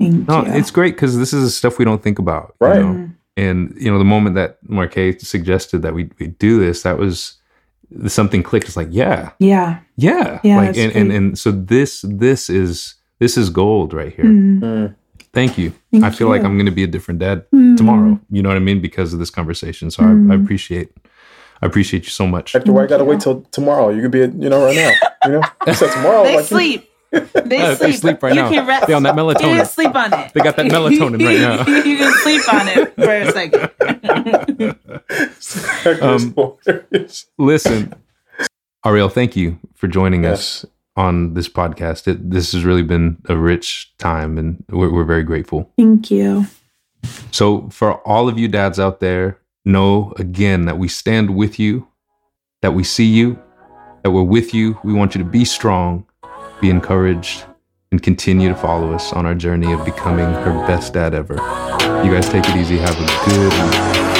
Thank 0.00 0.26
No, 0.26 0.44
you. 0.44 0.52
it's 0.54 0.70
great 0.72 0.94
because 0.96 1.16
this 1.18 1.32
is 1.32 1.56
stuff 1.56 1.78
we 1.78 1.84
don't 1.84 2.02
think 2.02 2.18
about, 2.18 2.54
you 2.60 2.66
Right. 2.66 2.80
know? 2.80 2.86
Mm. 2.94 3.14
And 3.36 3.74
you 3.78 3.90
know, 3.90 3.98
the 3.98 4.04
moment 4.04 4.36
that 4.36 4.58
Marquet 4.68 5.18
suggested 5.18 5.82
that 5.82 5.92
we 5.94 6.08
we 6.20 6.28
do 6.28 6.58
this, 6.60 6.82
that 6.82 6.98
was 6.98 7.36
something 8.06 8.42
clicked. 8.42 8.66
It's 8.66 8.76
like, 8.76 8.88
yeah, 8.90 9.30
yeah. 9.38 9.80
yeah, 9.96 10.40
Yeah, 10.44 10.56
like, 10.58 10.76
and, 10.76 10.92
and 10.94 11.12
and 11.12 11.38
so 11.38 11.50
this 11.50 12.04
this 12.08 12.48
is 12.48 12.94
this 13.18 13.36
is 13.36 13.50
gold 13.50 13.92
right 13.92 14.14
here. 14.14 14.24
Mm. 14.24 14.60
Mm. 14.60 14.94
Thank 15.34 15.58
you. 15.58 15.72
Thank 15.90 16.04
I 16.04 16.10
feel 16.10 16.28
like. 16.28 16.42
I'm 16.44 16.54
going 16.56 16.66
to 16.66 16.72
be 16.72 16.84
a 16.84 16.86
different 16.88 17.20
dad 17.20 17.44
Mm. 17.52 17.76
tomorrow. 17.76 18.20
You 18.30 18.42
know 18.42 18.48
what 18.48 18.56
I 18.56 18.60
mean? 18.60 18.80
Because 18.80 19.12
of 19.12 19.18
this 19.18 19.30
conversation. 19.30 19.90
So 19.90 20.02
I, 20.04 20.06
I 20.06 20.10
Mm. 20.14 20.42
appreciate, 20.42 20.90
I 21.60 21.66
appreciate 21.66 22.04
you 22.04 22.10
so 22.10 22.26
much. 22.26 22.52
Hector, 22.52 22.72
why 22.72 22.82
you 22.82 22.88
gotta 22.88 23.04
wait 23.04 23.20
till 23.20 23.42
tomorrow? 23.50 23.90
You 23.90 24.00
could 24.02 24.10
be, 24.12 24.20
you 24.20 24.48
know, 24.48 24.64
right 24.64 24.76
now. 24.76 24.90
You 25.24 25.32
know, 25.32 25.42
you 25.66 25.74
said 25.74 25.90
tomorrow. 25.92 26.22
They 26.24 26.36
like, 26.36 26.44
sleep. 26.46 26.88
They 27.10 27.20
Yeah, 27.58 27.74
sleep. 27.74 27.80
they 27.80 27.92
sleep 27.92 28.22
right 28.22 28.34
you 28.34 28.40
now. 28.42 28.48
Can 28.50 28.66
rest. 28.66 28.86
They 28.86 28.92
on 28.94 29.02
that 29.04 29.14
You 29.16 29.22
melatonin. 29.22 29.56
can 29.56 29.66
sleep 29.66 29.94
on 29.94 30.12
it. 30.14 30.32
They 30.34 30.40
got 30.40 30.56
that 30.56 30.66
melatonin 30.66 31.24
right 31.24 31.40
now. 31.40 31.64
you 31.84 31.96
can 31.96 32.12
sleep 32.12 32.48
on 32.48 32.68
it 32.68 32.94
for 32.96 33.12
a 33.14 33.26
second. 33.30 33.70
Um. 36.02 36.34
Listen, 37.38 37.92
Ariel, 38.84 39.08
thank 39.08 39.36
you 39.36 39.58
for 39.74 39.88
joining 39.88 40.24
Yes. 40.24 40.64
us 40.64 40.70
on 40.96 41.34
this 41.34 41.48
podcast. 41.48 42.06
It, 42.06 42.30
this 42.30 42.52
has 42.52 42.64
really 42.64 42.82
been 42.82 43.18
a 43.28 43.36
rich 43.36 43.92
time, 43.98 44.38
and 44.38 44.64
we're, 44.68 44.92
we're 44.92 45.04
very 45.04 45.24
grateful. 45.24 45.70
Thank 45.76 46.10
you. 46.10 46.46
So, 47.30 47.68
for 47.68 48.00
all 48.06 48.28
of 48.28 48.38
you 48.38 48.48
dads 48.48 48.78
out 48.78 49.00
there, 49.00 49.38
know 49.64 50.12
again 50.18 50.66
that 50.66 50.78
we 50.78 50.88
stand 50.88 51.34
with 51.36 51.58
you, 51.58 51.88
that 52.62 52.72
we 52.72 52.84
see 52.84 53.06
you, 53.06 53.38
that 54.02 54.10
we're 54.10 54.22
with 54.22 54.54
you. 54.54 54.78
We 54.84 54.92
want 54.92 55.14
you 55.14 55.22
to 55.22 55.28
be 55.28 55.44
strong, 55.44 56.06
be 56.60 56.70
encouraged, 56.70 57.44
and 57.90 58.02
continue 58.02 58.48
to 58.48 58.54
follow 58.54 58.92
us 58.92 59.12
on 59.12 59.26
our 59.26 59.34
journey 59.34 59.72
of 59.72 59.84
becoming 59.84 60.26
her 60.26 60.66
best 60.66 60.94
dad 60.94 61.14
ever. 61.14 61.34
You 62.04 62.12
guys 62.12 62.28
take 62.28 62.48
it 62.48 62.56
easy. 62.56 62.76
Have 62.78 62.96
a 62.96 63.30
good 63.30 63.52
week. 63.52 64.13